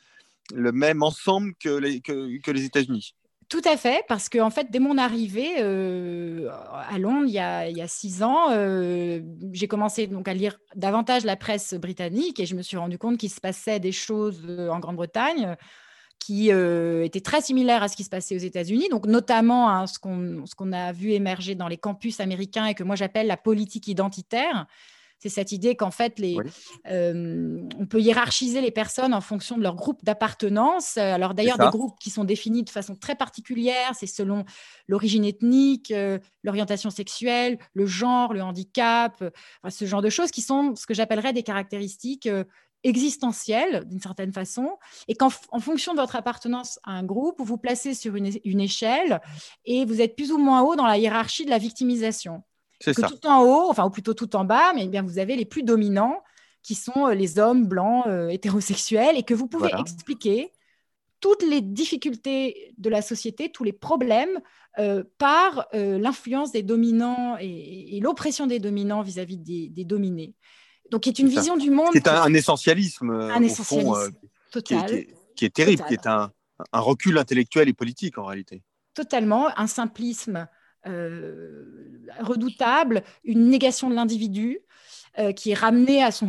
le 0.52 0.72
même 0.72 1.02
ensemble 1.02 1.54
que 1.58 1.68
les, 1.68 2.64
États-Unis. 2.64 3.14
Tout 3.48 3.62
à 3.64 3.76
fait, 3.76 4.04
parce 4.08 4.28
que 4.28 4.38
en 4.38 4.50
fait, 4.50 4.70
dès 4.70 4.78
mon 4.78 4.96
arrivée 4.96 5.56
euh, 5.58 6.48
à 6.72 6.98
Londres, 6.98 7.26
il 7.26 7.32
y, 7.34 7.38
a, 7.38 7.68
il 7.68 7.76
y 7.76 7.82
a 7.82 7.88
six 7.88 8.22
ans, 8.22 8.50
euh, 8.50 9.20
j'ai 9.52 9.68
commencé 9.68 10.06
donc 10.06 10.28
à 10.28 10.34
lire 10.34 10.58
davantage 10.74 11.24
la 11.24 11.36
presse 11.36 11.74
britannique 11.74 12.40
et 12.40 12.46
je 12.46 12.56
me 12.56 12.62
suis 12.62 12.76
rendu 12.76 12.96
compte 12.98 13.18
qu'il 13.18 13.30
se 13.30 13.40
passait 13.40 13.80
des 13.80 13.92
choses 13.92 14.42
euh, 14.48 14.70
en 14.70 14.80
Grande-Bretagne 14.80 15.56
qui 16.20 16.48
étaient 16.48 17.20
très 17.20 17.42
similaires 17.42 17.82
à 17.82 17.88
ce 17.88 17.96
qui 17.96 18.04
se 18.04 18.08
passait 18.08 18.34
aux 18.34 18.38
États-Unis, 18.38 18.88
donc 18.88 19.04
notamment 19.04 19.68
hein, 19.68 19.86
ce 19.86 19.98
qu'on 19.98 20.72
a 20.72 20.90
vu 20.92 21.10
émerger 21.10 21.54
dans 21.54 21.68
les 21.68 21.76
campus 21.76 22.18
américains 22.18 22.64
et 22.64 22.74
que 22.74 22.82
moi 22.82 22.96
j'appelle 22.96 23.26
la 23.26 23.36
politique 23.36 23.88
identitaire, 23.88 24.66
c'est 25.24 25.30
cette 25.30 25.52
idée 25.52 25.74
qu'en 25.74 25.90
fait, 25.90 26.18
les, 26.18 26.36
euh, 26.90 27.66
on 27.78 27.86
peut 27.86 27.98
hiérarchiser 27.98 28.60
les 28.60 28.70
personnes 28.70 29.14
en 29.14 29.22
fonction 29.22 29.56
de 29.56 29.62
leur 29.62 29.74
groupe 29.74 30.04
d'appartenance. 30.04 30.98
Alors 30.98 31.32
d'ailleurs, 31.32 31.56
des 31.56 31.70
groupes 31.70 31.98
qui 31.98 32.10
sont 32.10 32.24
définis 32.24 32.62
de 32.62 32.68
façon 32.68 32.94
très 32.94 33.14
particulière, 33.14 33.92
c'est 33.98 34.06
selon 34.06 34.44
l'origine 34.86 35.24
ethnique, 35.24 35.90
euh, 35.92 36.18
l'orientation 36.42 36.90
sexuelle, 36.90 37.58
le 37.72 37.86
genre, 37.86 38.34
le 38.34 38.42
handicap, 38.42 39.24
ce 39.66 39.86
genre 39.86 40.02
de 40.02 40.10
choses 40.10 40.30
qui 40.30 40.42
sont 40.42 40.76
ce 40.76 40.86
que 40.86 40.92
j'appellerais 40.92 41.32
des 41.32 41.42
caractéristiques 41.42 42.26
euh, 42.26 42.44
existentielles 42.82 43.86
d'une 43.86 44.00
certaine 44.00 44.34
façon, 44.34 44.76
et 45.08 45.14
qu'en 45.14 45.30
en 45.52 45.60
fonction 45.60 45.94
de 45.94 46.00
votre 46.00 46.16
appartenance 46.16 46.78
à 46.84 46.90
un 46.90 47.02
groupe, 47.02 47.36
vous 47.38 47.46
vous 47.46 47.56
placez 47.56 47.94
sur 47.94 48.14
une, 48.14 48.30
une 48.44 48.60
échelle 48.60 49.22
et 49.64 49.86
vous 49.86 50.02
êtes 50.02 50.16
plus 50.16 50.32
ou 50.32 50.36
moins 50.36 50.60
haut 50.60 50.76
dans 50.76 50.86
la 50.86 50.98
hiérarchie 50.98 51.46
de 51.46 51.50
la 51.50 51.56
victimisation. 51.56 52.42
C'est 52.80 52.94
ça. 52.94 53.08
Tout 53.08 53.26
en 53.26 53.42
haut, 53.42 53.70
enfin, 53.70 53.84
ou 53.84 53.90
plutôt 53.90 54.14
tout 54.14 54.34
en 54.36 54.44
bas, 54.44 54.72
mais 54.74 54.84
eh 54.84 54.88
bien 54.88 55.02
vous 55.02 55.18
avez 55.18 55.36
les 55.36 55.44
plus 55.44 55.62
dominants 55.62 56.22
qui 56.62 56.74
sont 56.74 57.06
euh, 57.06 57.14
les 57.14 57.38
hommes 57.38 57.66
blancs 57.66 58.06
euh, 58.06 58.28
hétérosexuels 58.28 59.16
et 59.16 59.22
que 59.22 59.34
vous 59.34 59.46
pouvez 59.46 59.70
expliquer 59.78 60.52
toutes 61.20 61.42
les 61.42 61.60
difficultés 61.60 62.74
de 62.76 62.90
la 62.90 63.00
société, 63.00 63.50
tous 63.50 63.64
les 63.64 63.72
problèmes 63.72 64.40
euh, 64.78 65.04
par 65.16 65.66
l'influence 65.72 66.52
des 66.52 66.62
dominants 66.62 67.38
et, 67.40 67.98
l'oppression 68.02 68.46
des 68.46 68.58
dominants 68.58 69.00
vis-à-vis 69.02 69.38
des, 69.38 69.84
dominés. 69.84 70.34
Donc, 70.90 71.02
c'est 71.06 71.18
une 71.18 71.28
vision 71.28 71.56
du 71.56 71.70
monde. 71.70 71.88
C'est 71.94 72.08
un, 72.08 72.34
essentialisme, 72.34 73.10
un 73.10 73.40
essentialisme 73.40 74.12
total. 74.52 75.06
Qui 75.34 75.46
est, 75.46 75.54
terrible, 75.54 75.82
qui 75.88 75.94
est 75.94 76.06
un, 76.06 76.30
un 76.72 76.80
recul 76.80 77.16
intellectuel 77.16 77.68
et 77.68 77.72
politique 77.72 78.18
en 78.18 78.24
réalité. 78.24 78.62
totalement 78.92 79.48
un 79.58 79.66
simplisme 79.66 80.46
redoutable, 82.20 83.02
une 83.24 83.48
négation 83.48 83.90
de 83.90 83.94
l'individu. 83.94 84.60
Euh, 85.16 85.30
qui 85.30 85.52
est 85.52 85.54
ramené 85.54 86.02
à 86.02 86.10
son, 86.10 86.28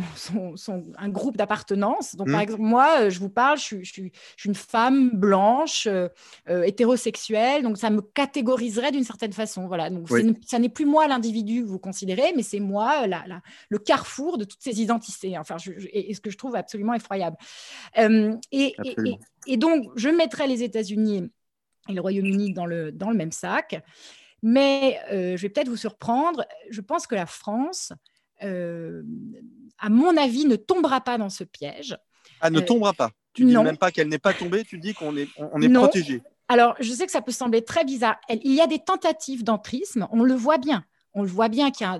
un 0.96 1.08
groupe 1.08 1.36
d'appartenance. 1.36 2.14
Donc, 2.14 2.28
par 2.28 2.38
mmh. 2.38 2.42
exemple, 2.42 2.62
moi, 2.62 3.00
euh, 3.00 3.10
je 3.10 3.18
vous 3.18 3.28
parle, 3.28 3.58
je, 3.58 3.82
suis 3.82 4.12
une 4.44 4.54
femme 4.54 5.10
blanche, 5.10 5.88
euh, 5.88 6.08
hétérosexuelle, 6.46 7.64
donc 7.64 7.78
ça 7.78 7.90
me 7.90 8.00
catégoriserait 8.00 8.92
d'une 8.92 9.02
certaine 9.02 9.32
façon. 9.32 9.66
Voilà. 9.66 9.90
Donc, 9.90 10.08
ça 10.46 10.60
n'est 10.60 10.68
plus 10.68 10.84
moi 10.84 11.08
l'individu 11.08 11.62
que 11.62 11.66
vous 11.66 11.80
considérez, 11.80 12.32
mais 12.36 12.44
c'est 12.44 12.60
moi 12.60 13.08
la, 13.08 13.24
le 13.70 13.78
carrefour 13.80 14.38
de 14.38 14.44
toutes 14.44 14.62
ces 14.62 14.80
identités. 14.80 15.36
Enfin, 15.36 15.56
et, 15.92 16.14
ce 16.14 16.20
que 16.20 16.30
je 16.30 16.38
trouve 16.38 16.54
absolument 16.54 16.94
effroyable. 16.94 17.36
Et, 18.52 18.76
et, 19.48 19.56
donc, 19.56 19.88
je 19.96 20.10
mettrais 20.10 20.46
les 20.46 20.62
États-Unis 20.62 21.28
et 21.88 21.92
le 21.92 22.00
Royaume-Uni 22.00 22.52
dans 22.52 22.66
le, 22.66 22.92
dans 22.92 23.10
le 23.10 23.16
même 23.16 23.32
sac. 23.32 23.82
Mais 24.42 25.00
je 25.10 25.36
vais 25.36 25.48
peut-être 25.48 25.68
vous 25.68 25.76
surprendre. 25.76 26.44
Je 26.70 26.80
pense 26.80 27.06
que 27.06 27.14
la 27.14 27.26
France 27.26 27.92
euh, 28.42 29.02
à 29.78 29.88
mon 29.88 30.16
avis, 30.16 30.46
ne 30.46 30.56
tombera 30.56 31.00
pas 31.00 31.18
dans 31.18 31.30
ce 31.30 31.44
piège. 31.44 31.96
Ah, 32.40 32.50
ne 32.50 32.60
euh, 32.60 32.64
tombera 32.64 32.92
pas 32.92 33.10
Tu 33.34 33.44
ne 33.44 33.50
dis 33.50 33.56
même 33.56 33.76
pas 33.76 33.90
qu'elle 33.90 34.08
n'est 34.08 34.18
pas 34.18 34.32
tombée, 34.32 34.64
tu 34.64 34.78
dis 34.78 34.94
qu'on 34.94 35.16
est, 35.16 35.28
on 35.38 35.60
est 35.60 35.68
protégé. 35.68 36.22
Alors, 36.48 36.76
je 36.78 36.92
sais 36.92 37.06
que 37.06 37.12
ça 37.12 37.22
peut 37.22 37.32
sembler 37.32 37.62
très 37.62 37.84
bizarre. 37.84 38.16
Il 38.28 38.54
y 38.54 38.60
a 38.60 38.66
des 38.66 38.78
tentatives 38.78 39.42
d'entrisme, 39.42 40.06
on 40.12 40.22
le 40.22 40.34
voit 40.34 40.58
bien. 40.58 40.84
On 41.18 41.22
le 41.22 41.28
voit 41.28 41.48
bien 41.48 41.70
qu'il 41.70 41.86
y 41.86 41.88
a 41.88 41.98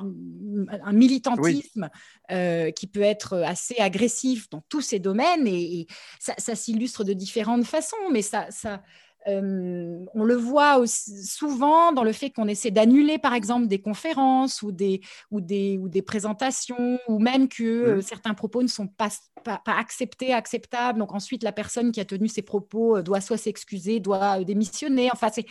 un, 0.83 0.93
militantisme 0.93 1.89
euh, 2.31 2.71
qui 2.71 2.87
peut 2.87 3.01
être 3.01 3.39
assez 3.39 3.77
agressif 3.79 4.51
dans 4.51 4.63
tous 4.69 4.83
ces 4.83 4.99
domaines 4.99 5.47
et, 5.47 5.87
ça, 6.21 6.35
ça 6.37 6.55
s'illustre 6.55 7.03
de 7.03 7.15
différentes 7.15 7.65
façons, 7.65 7.97
mais 8.13 8.21
ça, 8.21 8.51
ça, 8.51 8.83
euh, 9.29 10.05
on 10.15 10.25
le 10.25 10.35
voit 10.35 10.85
souvent 10.87 11.93
dans 11.93 12.05
le 12.05 12.13
fait 12.13 12.31
qu'on 12.31 12.49
essaie 12.49 12.71
d'annuler, 12.71 13.19
par 13.19 13.35
exemple, 13.35 13.67
des 13.67 13.81
conférences 13.81 14.63
ou 14.63 14.73
des, 14.73 15.01
ou 15.31 15.41
des, 15.41 15.79
ou 15.79 15.89
des 15.89 16.03
présentations, 16.03 16.99
ou 17.09 17.19
même 17.19 17.49
que 17.49 17.65
euh, 17.65 18.01
certains 18.01 18.35
propos 18.35 18.63
ne 18.63 18.69
sont 18.69 18.87
pas, 18.87 19.09
pas, 19.47 19.61
acceptés, 19.67 20.33
acceptables. 20.33 20.99
Donc 20.99 21.13
ensuite, 21.15 21.43
la 21.43 21.53
personne 21.53 21.93
qui 21.93 22.01
a 22.01 22.05
tenu 22.05 22.29
ces 22.29 22.43
propos 22.43 22.97
euh, 22.97 23.03
doit 23.03 23.21
soit 23.21 23.37
s'excuser, 23.37 24.01
doit 24.01 24.43
démissionner. 24.45 25.11
Enfin, 25.13 25.29
c'est 25.33 25.47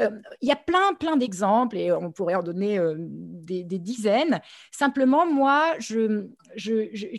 euh, 0.00 0.10
il 0.42 0.48
y 0.48 0.52
a 0.52 0.56
plein, 0.56 0.94
plein 0.98 1.16
d'exemples 1.16 1.76
et 1.78 1.90
on 1.92 2.10
pourrait 2.12 2.34
en 2.34 2.42
donner 2.42 2.78
euh, 2.78 2.94
des, 2.98 3.64
dizaines. 3.64 4.40
Simplement, 4.70 5.26
moi, 5.26 5.74
je, 5.78 6.26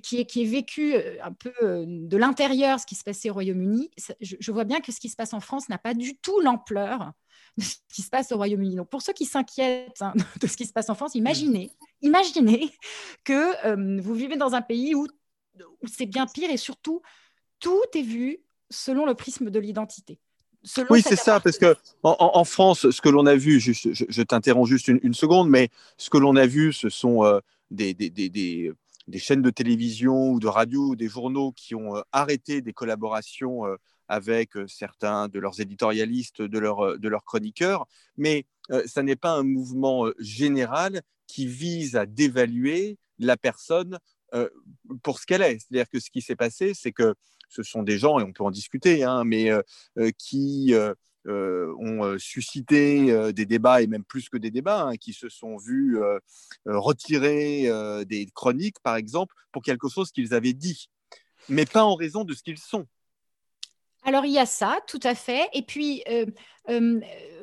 qui, 0.01 0.19
ai, 0.19 0.25
qui 0.25 0.45
vécu 0.45 0.95
un 1.23 1.33
peu 1.33 1.51
de 1.61 2.17
l'intérieur 2.17 2.79
ce 2.79 2.85
qui 2.85 2.95
se 2.95 3.03
passait 3.03 3.29
au 3.29 3.33
Royaume-Uni, 3.33 3.89
je, 4.21 4.51
vois 4.51 4.63
bien 4.63 4.79
que 4.79 4.91
ce 4.91 4.99
qui 4.99 5.09
se 5.09 5.15
passe 5.15 5.33
en 5.33 5.39
France 5.39 5.69
n'a 5.69 5.77
pas 5.77 5.86
du 5.93 6.17
tout 6.17 6.39
l'ampleur 6.41 7.11
de 7.57 7.63
ce 7.63 7.75
qui 7.91 8.01
se 8.03 8.09
passe 8.09 8.31
au 8.31 8.37
Royaume-Uni. 8.37 8.75
Donc, 8.75 8.89
pour 8.89 9.01
ceux 9.01 9.13
qui 9.13 9.25
s'inquiètent 9.25 10.01
hein, 10.01 10.13
de 10.41 10.47
ce 10.47 10.55
qui 10.55 10.65
se 10.65 10.73
passe 10.73 10.89
en 10.89 10.95
France, 10.95 11.15
imaginez, 11.15 11.71
imaginez 12.01 12.71
que 13.23 13.99
vous 14.01 14.13
vivez 14.13 14.37
dans 14.37 14.53
un 14.53 14.61
pays 14.61 14.95
où, 14.95 15.07
où 15.57 15.87
c'est 15.87 16.05
bien 16.05 16.27
pire 16.27 16.49
et 16.49 16.57
surtout, 16.57 17.01
tout 17.59 17.81
est 17.95 18.01
vu 18.01 18.39
selon 18.69 19.05
le 19.05 19.15
prisme 19.15 19.49
de 19.49 19.59
l'identité 19.59 20.19
oui, 20.89 21.01
c'est 21.01 21.15
ça, 21.15 21.39
parce 21.39 21.57
que 21.57 21.75
en, 22.03 22.43
France, 22.43 22.89
ce 22.89 23.01
que 23.01 23.09
l'on 23.09 23.25
a 23.25 23.35
vu, 23.35 23.59
juste, 23.59 23.93
je, 23.93 24.21
t'interromps 24.21 24.69
juste 24.69 24.87
une, 24.87 25.13
seconde, 25.13 25.49
mais 25.49 25.69
ce 25.97 26.09
que 26.09 26.17
l'on 26.17 26.35
a 26.35 26.45
vu, 26.45 26.73
ce 26.73 26.89
sont 26.89 27.23
euh, 27.23 27.39
des, 27.71 27.93
des, 27.93 28.09
des, 28.09 28.29
des, 28.29 29.19
chaînes 29.19 29.41
de 29.41 29.49
télévision 29.49 30.31
ou 30.31 30.39
de 30.39 30.47
radio 30.47 30.89
ou 30.89 30.95
des 30.95 31.07
journaux 31.07 31.51
qui 31.51 31.75
ont 31.75 31.95
euh, 31.95 32.01
arrêté 32.11 32.61
des 32.61 32.73
collaborations 32.73 33.65
euh, 33.65 33.75
avec 34.07 34.51
certains 34.67 35.27
de 35.27 35.39
leurs 35.39 35.59
éditorialistes, 35.59 36.41
de, 36.41 36.59
leur, 36.59 36.97
de 36.97 37.09
leurs 37.09 37.23
chroniqueurs, 37.23 37.85
mais 38.17 38.45
ça 38.85 39.03
n'est 39.03 39.15
pas 39.15 39.31
un 39.31 39.43
mouvement 39.43 40.07
général 40.19 41.01
qui 41.27 41.45
vise 41.45 41.95
à 41.95 42.05
dévaluer 42.05 42.97
la 43.19 43.37
personne 43.37 43.99
pour 45.03 45.19
ce 45.19 45.25
qu'elle 45.25 45.41
est. 45.41 45.59
C'est-à-dire 45.59 45.89
que 45.89 45.99
ce 45.99 46.09
qui 46.09 46.21
s'est 46.21 46.35
passé, 46.35 46.73
c'est 46.73 46.91
que 46.91 47.15
ce 47.49 47.63
sont 47.63 47.83
des 47.83 47.97
gens, 47.97 48.19
et 48.19 48.23
on 48.23 48.33
peut 48.33 48.43
en 48.43 48.51
discuter, 48.51 49.03
hein, 49.03 49.23
mais 49.23 49.49
qui 50.17 50.73
ont 51.25 52.17
suscité 52.17 53.31
des 53.33 53.45
débats, 53.45 53.81
et 53.81 53.87
même 53.87 54.03
plus 54.03 54.29
que 54.29 54.37
des 54.37 54.51
débats, 54.51 54.83
hein, 54.83 54.97
qui 54.97 55.13
se 55.13 55.29
sont 55.29 55.57
vus 55.57 55.97
retirer 56.65 57.69
des 58.05 58.27
chroniques, 58.33 58.79
par 58.81 58.95
exemple, 58.95 59.33
pour 59.51 59.61
quelque 59.61 59.89
chose 59.89 60.11
qu'ils 60.11 60.33
avaient 60.33 60.53
dit, 60.53 60.89
mais 61.49 61.65
pas 61.65 61.83
en 61.83 61.95
raison 61.95 62.23
de 62.23 62.33
ce 62.33 62.43
qu'ils 62.43 62.57
sont. 62.57 62.85
Alors 64.07 64.25
il 64.25 64.31
y 64.31 64.39
a 64.39 64.45
ça, 64.47 64.79
tout 64.87 64.99
à 65.03 65.13
fait. 65.15 65.49
Et 65.53 65.61
puis, 65.61 66.03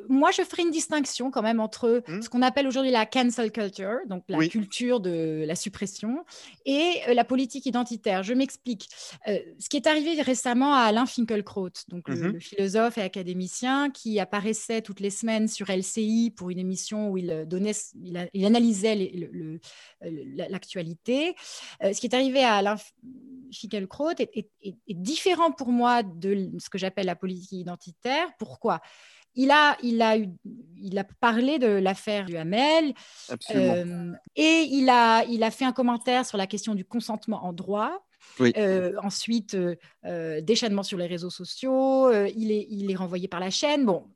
moi, 0.08 0.30
je 0.30 0.42
ferai 0.42 0.62
une 0.62 0.70
distinction 0.70 1.30
quand 1.30 1.42
même 1.42 1.60
entre 1.60 2.02
mmh. 2.06 2.22
ce 2.22 2.28
qu'on 2.28 2.42
appelle 2.42 2.66
aujourd'hui 2.66 2.90
la 2.90 3.06
cancel 3.06 3.50
culture, 3.50 3.98
donc 4.06 4.24
la 4.28 4.46
culture 4.48 5.00
de 5.00 5.44
la 5.46 5.54
suppression, 5.54 6.24
et 6.66 7.00
euh, 7.08 7.14
la 7.14 7.24
politique 7.24 7.66
identitaire. 7.66 8.22
Je 8.22 8.34
m'explique. 8.34 8.88
Euh, 9.28 9.38
ce 9.58 9.68
qui 9.68 9.76
est 9.76 9.86
arrivé 9.86 10.20
récemment 10.20 10.74
à 10.74 10.80
Alain 10.80 11.06
Finkielkraut, 11.06 11.70
donc 11.88 12.08
le, 12.08 12.14
mmh 12.16 12.40
philosophe 12.40 12.98
et 12.98 13.02
académicien 13.02 13.90
qui 13.90 14.18
apparaissait 14.18 14.82
toutes 14.82 15.00
les 15.00 15.10
semaines 15.10 15.48
sur 15.48 15.70
LCI 15.70 16.32
pour 16.34 16.50
une 16.50 16.58
émission 16.58 17.10
où 17.10 17.16
il, 17.16 17.30
euh, 17.30 17.44
donnait, 17.44 17.72
il, 18.02 18.44
analysait 18.44 19.10
l'actualité. 20.48 21.34
ce 21.80 21.98
qui 21.98 22.06
est 22.06 22.14
arrivé 22.14 22.42
à 22.42 22.56
Alain 22.56 22.76
Finkielkraut 23.52 24.10
est, 24.18 24.48
est 24.62 24.94
différent 24.94 25.52
pour 25.52 25.68
moi 25.68 26.02
de 26.02 26.50
ce 26.58 26.68
que 26.68 26.78
j'appelle 26.78 27.06
la 27.06 27.16
politique 27.16 27.52
identitaire. 27.52 28.28
Pourquoi? 28.38 28.80
Il 29.34 29.50
a, 29.50 29.76
il, 29.82 30.00
a 30.02 30.16
il 30.84 30.98
a 30.98 31.04
parlé 31.04 31.58
de 31.58 31.66
l'affaire 31.66 32.26
du 32.26 32.36
Hamel 32.36 32.94
euh, 33.54 34.12
et 34.36 34.66
il 34.70 34.88
a, 34.90 35.24
il 35.24 35.42
a 35.42 35.50
fait 35.50 35.64
un 35.64 35.72
commentaire 35.72 36.26
sur 36.26 36.36
la 36.36 36.46
question 36.46 36.74
du 36.74 36.84
consentement 36.84 37.44
en 37.44 37.52
droit. 37.52 38.06
Euh, 38.40 38.92
ensuite, 39.02 39.54
euh, 39.54 40.40
déchaînement 40.40 40.82
sur 40.82 40.98
les 40.98 41.06
réseaux 41.06 41.30
sociaux, 41.30 42.10
il, 42.12 42.52
est, 42.52 42.66
il 42.70 42.90
est 42.90 42.94
renvoyé 42.94 43.28
par 43.28 43.40
la 43.40 43.50
chaîne. 43.50 43.84
Bon, 43.84 44.06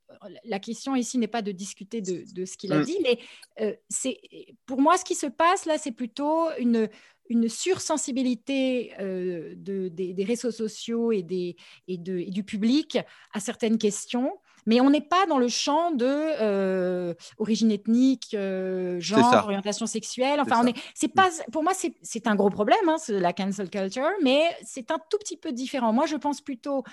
la 0.45 0.59
question 0.59 0.95
ici 0.95 1.19
n'est 1.19 1.29
pas 1.29 1.43
de 1.43 1.53
discuter 1.53 2.01
de, 2.01 2.25
de 2.35 2.45
ce 2.45 2.57
qu'il 2.57 2.73
a 2.73 2.79
mm. 2.79 2.85
dit, 2.85 2.99
mais 3.03 3.79
c'est 3.89 4.19
pour 4.67 4.81
moi, 4.81 4.97
ce 4.97 5.05
qui 5.05 5.15
se 5.15 5.27
passe 5.27 5.67
là, 5.67 5.79
c'est 5.79 5.93
plutôt 5.93 6.49
une, 6.59 6.89
une 7.29 7.49
sursensibilité 7.49 8.95
de, 8.99 9.89
des, 9.89 10.25
réseaux 10.25 10.53
sociaux 10.53 11.13
et, 11.13 11.23
des, 11.23 11.57
et, 11.87 11.99
de, 11.99 12.19
et, 12.19 12.31
du 12.31 12.45
public 12.45 12.99
à 13.35 13.41
certaines 13.41 13.79
questions 13.79 14.33
mais 14.69 14.83
on 14.83 14.91
n'est 14.91 15.01
pas 15.01 15.25
dans 15.25 15.39
le 15.39 15.49
champ 15.49 15.93
de 15.93 16.05
euh, 16.07 17.15
origine 17.39 17.71
ethnique, 17.71 18.35
euh, 18.35 19.01
genre, 19.01 19.45
orientation 19.45 19.87
sexuelle. 19.87 20.41
Enfin, 20.41 20.61
on 20.63 20.67
est, 20.67 20.77
c'est 20.95 21.09
pas, 21.09 21.31
pour 21.51 21.63
moi, 21.63 21.73
c'est 22.03 22.27
un 22.27 22.35
gros 22.35 22.51
problème, 22.51 22.87
hein, 22.87 22.97
la 23.09 23.33
cancel 23.33 23.71
culture, 23.71 24.11
mais 24.23 24.43
c'est 24.63 24.91
un 24.91 24.99
tout 25.09 25.17
petit 25.17 25.39
peu 25.39 25.53
différent. 25.53 25.95
Moi, 25.95 26.05
je 26.05 26.17
pense 26.17 26.43
plutôt, 26.43 26.85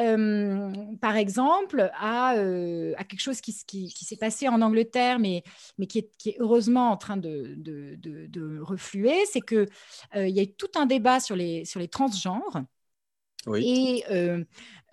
euh, 0.00 0.72
par 1.00 1.14
exemple, 1.14 1.92
à, 1.94 2.30
à, 2.30 3.04
quelque 3.04 3.20
chose 3.20 3.40
qui, 3.40 3.54
qui, 3.66 4.04
s'est 4.04 4.16
passé 4.16 4.48
en 4.48 4.60
Angleterre, 4.60 5.20
mais, 5.20 5.44
mais 5.78 5.86
qui, 5.86 6.00
est, 6.00 6.10
qui 6.18 6.30
est 6.30 6.36
heureusement 6.40 6.90
en 6.90 6.96
train 6.96 7.16
de, 7.16 7.54
de, 7.56 7.94
de, 8.00 8.58
refluer. 8.60 9.14
C'est 9.30 9.42
qu'il 9.42 9.68
il 10.16 10.30
y 10.30 10.40
a 10.40 10.42
eu 10.42 10.52
tout 10.52 10.72
un 10.74 10.86
débat 10.86 11.20
sur 11.20 11.36
les, 11.36 11.64
sur 11.66 11.78
les 11.78 11.88
transgenres. 11.88 12.62
Et 13.56 14.04
euh, 14.10 14.44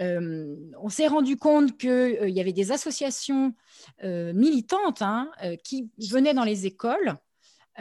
euh, 0.02 0.56
on 0.82 0.90
s'est 0.90 1.08
rendu 1.08 1.38
compte 1.38 1.78
qu'il 1.78 1.90
euh, 1.90 2.30
y 2.30 2.42
avait 2.42 2.54
des 2.54 2.72
associations 2.72 3.54
militantes 4.04 5.02
hein, 5.02 5.32
qui 5.64 5.90
venaient 6.12 6.34
dans 6.34 6.44
les 6.44 6.66
écoles 6.66 7.18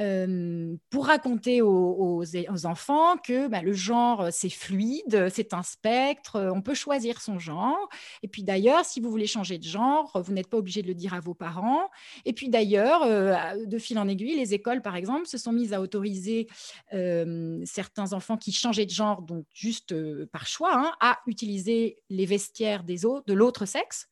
euh, 0.00 0.76
pour 0.90 1.06
raconter 1.06 1.60
aux, 1.60 2.22
enfants 2.64 3.16
que 3.16 3.48
bah, 3.48 3.62
le 3.62 3.72
genre, 3.72 4.20
euh, 4.22 4.28
c'est 4.30 4.50
fluide, 4.50 5.28
c'est 5.32 5.54
un 5.54 5.62
spectre, 5.62 6.36
euh, 6.36 6.50
on 6.52 6.62
peut 6.62 6.74
choisir 6.74 7.20
son 7.20 7.38
genre. 7.38 7.88
Et 8.22 8.28
puis 8.28 8.44
d'ailleurs, 8.44 8.84
si 8.84 9.00
vous 9.00 9.10
voulez 9.10 9.26
changer 9.26 9.58
de 9.58 9.64
genre, 9.64 10.20
vous 10.24 10.32
n'êtes 10.32 10.48
pas 10.48 10.58
obligé 10.58 10.82
de 10.82 10.86
le 10.86 10.94
dire 10.94 11.14
à 11.14 11.20
vos 11.20 11.34
parents. 11.34 11.90
Et 12.24 12.32
puis 12.32 12.48
d'ailleurs, 12.48 13.06
de 13.06 13.78
fil 13.78 13.98
en 13.98 14.06
aiguille, 14.08 14.36
les 14.36 14.54
écoles, 14.54 14.82
par 14.82 14.96
exemple, 14.96 15.26
se 15.26 15.38
sont 15.38 15.52
mises 15.52 15.72
à 15.72 15.80
autoriser 15.80 16.46
certains 16.90 18.12
enfants 18.12 18.36
qui 18.36 18.52
changeaient 18.52 18.86
de 18.86 18.90
genre, 18.90 19.22
donc 19.22 19.46
juste 19.52 19.94
par 20.26 20.46
choix, 20.46 20.74
hein, 20.74 20.92
à 21.00 21.18
utiliser 21.26 21.98
les 22.10 22.26
vestiaires 22.26 22.84
des 22.84 23.04
autres, 23.04 23.26
de 23.26 23.34
l'autre 23.34 23.66
sexe. 23.66 24.08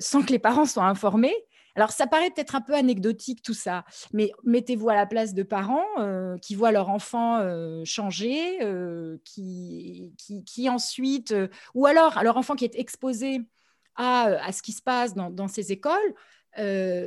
sans 0.00 0.22
que 0.22 0.32
les 0.32 0.38
parents 0.38 0.66
soient 0.66 0.86
informés. 0.86 1.34
Alors, 1.76 1.90
ça 1.90 2.06
paraît 2.06 2.30
peut-être 2.30 2.54
un 2.54 2.60
peu 2.60 2.74
anecdotique 2.74 3.42
tout 3.42 3.54
ça, 3.54 3.84
mais 4.12 4.32
mettez-vous 4.44 4.88
à 4.88 4.94
la 4.94 5.06
place 5.06 5.34
de 5.34 5.42
parents 5.42 5.86
euh, 5.98 6.36
qui 6.38 6.54
voient 6.54 6.72
leur 6.72 6.88
enfant 6.88 7.38
euh, 7.38 7.84
changer, 7.84 8.62
euh, 8.62 9.18
qui, 9.24 10.12
ensuite, 10.68 11.34
ou 11.74 11.86
alors 11.86 12.22
leur 12.22 12.36
enfant 12.36 12.54
qui 12.54 12.64
est 12.64 12.76
exposé 12.76 13.40
à 13.96 14.50
ce 14.52 14.62
qui 14.62 14.72
se 14.72 14.82
passe 14.82 15.14
dans, 15.14 15.48
ces 15.48 15.72
écoles 15.72 16.14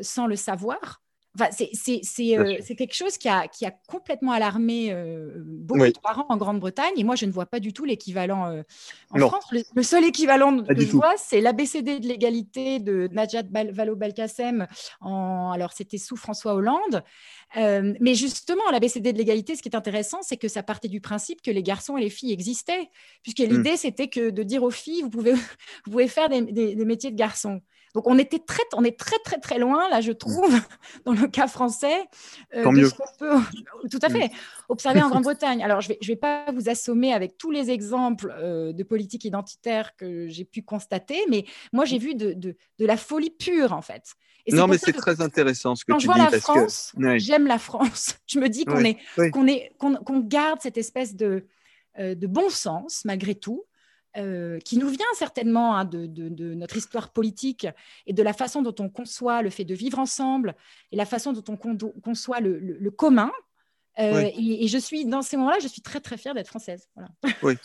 sans 0.04 0.28
le 0.28 0.36
savoir. 0.36 1.03
Enfin, 1.36 1.50
euh, 1.50 2.58
c'est 2.62 2.76
quelque 2.76 2.94
chose 2.94 3.18
qui 3.18 3.28
a, 3.28 3.48
qui 3.48 3.66
a 3.66 3.72
complètement 3.72 4.34
alarmé 4.34 4.92
euh, 4.92 5.32
beaucoup 5.44 5.80
de 5.80 6.00
parents 6.00 6.28
en 6.30 6.38
Grande-Bretagne. 6.38 6.94
Et 6.96 7.04
moi, 7.04 7.16
je 7.16 7.26
ne 7.26 7.32
vois 7.32 7.48
pas 7.48 7.60
du 7.60 7.74
tout 7.74 7.86
l'équivalent 7.86 8.52
euh, 8.52 8.62
en 9.10 9.28
France. 9.28 9.46
Le, 9.52 9.84
seul 9.84 10.04
équivalent 10.04 10.64
que 10.64 10.80
je 10.80 10.92
vois, 10.92 11.16
c'est 11.18 11.42
l'ABCD 11.42 12.00
de 12.00 12.08
l'égalité 12.08 12.80
de 12.80 13.10
Najat 13.12 13.44
Vallaud-Belkacem. 13.52 14.68
Alors, 15.02 15.74
c'était 15.74 15.98
sous 15.98 16.18
François 16.18 16.54
Hollande. 16.54 17.04
mais 17.56 18.14
justement, 18.14 18.70
l'ABCD 18.72 19.12
de 19.12 19.18
l'égalité, 19.18 19.56
ce 19.56 19.64
qui 19.64 19.70
est 19.70 19.76
intéressant, 19.76 20.20
c'est 20.22 20.38
que 20.38 20.48
ça 20.48 20.62
partait 20.62 20.88
du 20.88 21.02
principe 21.02 21.42
que 21.42 21.52
les 21.52 21.64
garçons 21.64 21.98
et 21.98 22.02
les 22.02 22.12
filles 22.12 22.32
existaient. 22.32 22.92
Puisque 23.24 23.40
hmm. 23.40 23.58
l'idée, 23.58 23.78
c'était 23.78 24.08
que 24.08 24.30
de 24.30 24.44
dire 24.44 24.62
aux 24.62 24.72
filles, 24.72 25.02
vous 25.02 25.10
pouvez, 25.10 25.34
vous 25.86 25.92
pouvez 25.92 26.08
faire 26.08 26.30
des, 26.30 26.44
des 26.44 26.86
métiers 26.86 27.10
de 27.10 27.18
garçons. 27.18 27.60
Donc 27.94 28.08
on 28.08 28.18
était 28.18 28.40
très, 28.40 28.64
on 28.74 28.84
est 28.84 28.98
très 28.98 29.18
très 29.20 29.38
très 29.40 29.60
loin 29.60 29.90
là, 29.90 30.02
je 30.02 30.12
trouve, 30.12 30.54
dans 31.06 31.14
le 31.14 31.28
cas 31.28 31.48
français, 31.48 32.06
euh, 32.56 32.72
de 32.72 32.86
ce 32.86 32.94
qu'on 32.94 33.04
peut 33.20 33.40
tout 33.92 34.00
à 34.02 34.10
fait 34.10 34.32
observer 34.70 35.02
en 35.02 35.10
Grande-Bretagne. 35.12 35.64
Alors 35.64 35.82
je 35.82 35.90
vais, 35.90 35.98
je 36.02 36.08
vais 36.08 36.18
pas 36.18 36.52
vous 36.52 36.70
assommer 36.70 37.14
avec 37.14 37.38
tous 37.38 37.52
les 37.52 37.70
exemples 37.70 38.34
euh, 38.38 38.74
de 38.74 38.84
politique 38.84 39.26
identitaire 39.26 39.96
que 39.96 40.28
j'ai 40.28 40.46
pu 40.46 40.64
constater, 40.64 41.20
mais 41.30 41.46
moi 41.72 41.86
j'ai 41.86 42.00
vu 42.00 42.16
de, 42.16 42.34
de, 42.34 42.56
la 42.80 42.98
folie 42.98 43.32
pure 43.32 43.74
en 43.74 43.82
fait. 43.82 44.04
non, 44.52 44.68
mais 44.68 44.78
c'est 44.78 44.94
très 44.94 45.22
intéressant 45.22 45.76
ce 45.76 45.86
que 45.86 45.92
quand 45.92 46.00
tu 46.00 46.08
dis. 46.08 46.08
Quand 46.08 46.16
je 46.16 46.20
vois 46.20 46.32
la 46.32 46.40
France, 46.40 46.94
j'aime 47.18 47.48
la 47.48 47.60
France. 47.60 48.16
Je 48.28 48.40
me 48.40 48.50
dis 48.50 48.66
qu'on 48.66 48.84
est, 48.84 48.98
qu'on 49.32 49.48
est, 49.48 49.72
qu'on 49.78 50.20
garde 50.20 50.60
cette 50.62 50.78
espèce 50.78 51.16
de, 51.16 51.46
euh, 52.00 52.16
de 52.16 52.26
bon 52.26 52.50
sens 52.50 53.04
malgré 53.06 53.36
tout. 53.36 53.64
Euh, 54.16 54.60
qui 54.60 54.78
nous 54.78 54.90
vient 54.90 55.08
certainement 55.16 55.76
hein, 55.76 55.86
de, 55.86 56.54
notre 56.54 56.78
histoire 56.78 57.12
politique 57.12 57.66
et 58.06 58.14
de 58.14 58.22
la 58.22 58.34
façon 58.34 58.62
dont 58.62 58.76
on 58.78 58.88
conçoit 58.88 59.42
le 59.42 59.50
fait 59.50 59.66
de 59.66 59.74
vivre 59.74 59.98
ensemble 59.98 60.56
et 60.92 60.96
la 60.96 61.08
façon 61.08 61.34
dont 61.34 61.44
on 61.48 61.58
conçoit 61.58 62.40
le, 62.40 62.92
commun. 62.92 63.32
Euh, 63.98 64.30
et, 64.38 64.68
je 64.68 64.78
suis, 64.78 65.06
dans 65.06 65.24
ces 65.24 65.36
moments-là, 65.36 65.58
je 65.64 65.68
suis 65.68 65.82
très, 65.82 66.00
très 66.00 66.18
fière 66.18 66.36
d'être 66.36 66.48
française. 66.48 66.88
Oui. 67.42 67.56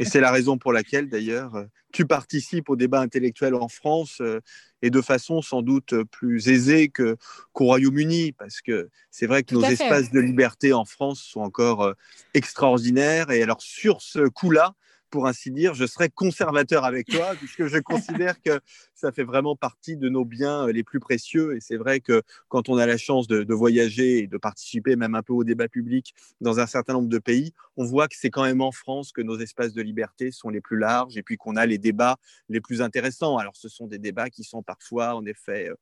Et 0.00 0.04
c'est 0.04 0.20
la 0.20 0.32
raison 0.32 0.58
pour 0.58 0.72
laquelle, 0.72 1.08
d'ailleurs, 1.08 1.66
tu 1.92 2.04
participes 2.04 2.68
au 2.68 2.74
débat 2.74 3.00
intellectuel 3.00 3.54
en 3.54 3.68
France 3.68 4.20
euh, 4.20 4.40
et 4.80 4.90
de 4.90 5.00
façon 5.02 5.40
sans 5.40 5.62
doute 5.62 5.94
plus 6.10 6.48
aisée 6.48 6.88
qu'au 6.88 7.16
Royaume-Uni, 7.64 8.32
parce 8.32 8.60
que 8.60 8.88
c'est 9.12 9.26
vrai 9.26 9.44
que 9.44 9.54
nos 9.54 9.62
espaces 9.62 10.10
de 10.10 10.18
liberté 10.18 10.72
en 10.72 10.84
France 10.84 11.20
sont 11.20 11.42
encore 11.42 11.94
extraordinaires. 12.34 13.30
Et 13.30 13.40
alors, 13.42 13.62
sur 13.62 14.02
ce 14.02 14.26
coup-là, 14.26 14.74
pour 15.12 15.28
ainsi 15.28 15.50
dire, 15.52 15.74
je 15.74 15.86
serai 15.86 16.08
conservateur 16.08 16.84
avec 16.84 17.06
toi, 17.06 17.34
puisque 17.38 17.66
je 17.66 17.78
considère 17.78 18.40
que 18.42 18.60
ça 18.94 19.12
fait 19.12 19.22
vraiment 19.22 19.54
partie 19.54 19.96
de 19.96 20.08
nos 20.08 20.24
biens 20.24 20.66
euh, 20.66 20.72
les 20.72 20.82
plus 20.82 20.98
précieux. 20.98 21.54
Et 21.54 21.60
c'est 21.60 21.76
vrai 21.76 22.00
que 22.00 22.22
quand 22.48 22.68
on 22.70 22.78
a 22.78 22.86
la 22.86 22.96
chance 22.96 23.28
de, 23.28 23.52
voyager 23.52 24.20
et 24.20 24.26
de 24.26 24.38
participer 24.38 24.96
même 24.96 25.14
un 25.14 25.22
peu 25.22 25.34
au 25.34 25.44
débat 25.44 25.68
public 25.68 26.14
dans 26.40 26.58
un 26.58 26.66
certain 26.66 26.94
nombre 26.94 27.10
de 27.10 27.18
pays, 27.18 27.52
on 27.76 27.84
voit 27.84 28.08
que 28.08 28.16
c'est 28.18 28.30
quand 28.30 28.44
même 28.44 28.62
en 28.62 28.72
France 28.72 29.12
que 29.12 29.20
nos 29.20 29.38
espaces 29.38 29.74
de 29.74 29.82
liberté 29.82 30.32
sont 30.32 30.48
les 30.48 30.62
plus 30.62 30.78
larges 30.78 31.18
et 31.18 31.22
puis 31.22 31.36
qu'on 31.36 31.56
a 31.56 31.66
les 31.66 31.78
débats 31.78 32.16
les 32.48 32.62
plus 32.62 32.80
intéressants. 32.80 33.36
Alors 33.36 33.54
ce 33.54 33.68
sont 33.68 33.86
des 33.86 33.98
débats 33.98 34.30
qui 34.30 34.42
sont 34.42 34.62
parfois 34.62 35.14
en 35.14 35.24
effet 35.26 35.68
euh, 35.68 35.74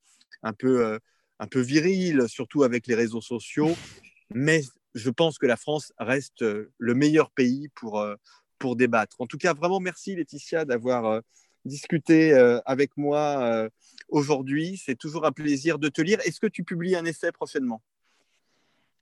un 0.43 0.53
peu, 0.53 0.85
euh, 0.85 0.99
un 1.39 1.47
peu 1.47 1.61
virils, 1.61 2.25
surtout 2.27 2.65
avec 2.65 2.89
les 2.89 2.97
réseaux 2.97 3.21
sociaux. 3.23 3.77
Mais 4.35 4.63
je 4.97 5.11
pense 5.11 5.39
que 5.39 5.47
la 5.47 5.57
France 5.57 5.93
reste 5.99 6.43
le 6.43 6.95
meilleur 6.95 7.31
pays 7.31 7.69
pour, 7.77 8.05
pour 8.61 8.77
débattre. 8.77 9.17
En 9.19 9.27
tout 9.27 9.39
cas, 9.39 9.55
vraiment 9.55 9.81
merci 9.81 10.15
Laetitia 10.15 10.65
d'avoir 10.65 11.07
euh, 11.07 11.21
discuté 11.65 12.33
euh, 12.33 12.61
avec 12.65 12.97
moi 12.97 13.41
euh, 13.41 13.69
aujourd'hui. 14.09 14.81
C'est 14.85 14.95
toujours 14.95 15.27
un 15.27 15.33
plaisir 15.33 15.81
de 15.81 15.89
te 15.89 16.01
lire. 16.01 16.21
Est-ce 16.25 16.39
que 16.39 16.47
tu 16.47 16.63
publies 16.63 16.95
un 16.95 17.05
essai 17.05 17.33
prochainement? 17.33 17.83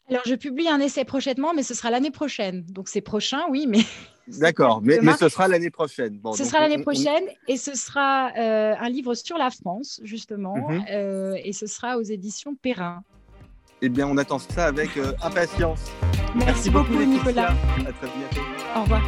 Alors, 0.09 0.23
je 0.25 0.37
publie 0.37 0.69
un 0.69 0.81
essai 0.81 1.05
prochainement, 1.05 1.53
mais 1.53 1.63
ce 1.63 1.75
sera 1.75 1.91
l'année 1.91 2.11
prochaine. 2.11 2.65
Donc, 2.71 2.89
c'est 2.89 3.03
prochain, 3.03 3.43
oui, 3.51 3.67
mais. 3.69 3.81
D'accord, 4.39 4.81
mais, 4.83 5.01
mais, 5.03 5.13
ce 5.15 5.29
sera 5.29 5.49
l'année 5.49 5.71
prochaine. 5.71 6.21
ce 6.35 6.45
sera 6.45 6.61
l'année 6.61 6.83
prochaine 6.83 7.25
et 7.47 7.57
ce 7.57 7.75
sera 7.75 8.31
un 8.37 8.89
livre 8.91 9.15
sur 9.15 9.39
la 9.39 9.51
France, 9.51 10.01
justement, 10.05 10.69
mhm. 10.69 11.35
et 11.43 11.55
ce 11.55 11.67
sera 11.67 11.97
aux 11.97 12.03
éditions 12.03 12.55
Perrin. 12.55 13.03
Eh 13.81 13.89
bien, 13.89 14.07
on 14.07 14.19
attend 14.19 14.39
ça 14.39 14.67
avec 14.67 14.91
impatience. 15.23 15.81
Merci, 16.35 16.69
beaucoup, 16.69 17.03
Nicolas. 17.03 17.55
À 17.87 17.93
très 17.93 18.09
bientôt. 18.19 18.58
Au 18.79 18.83
revoir. 18.83 19.03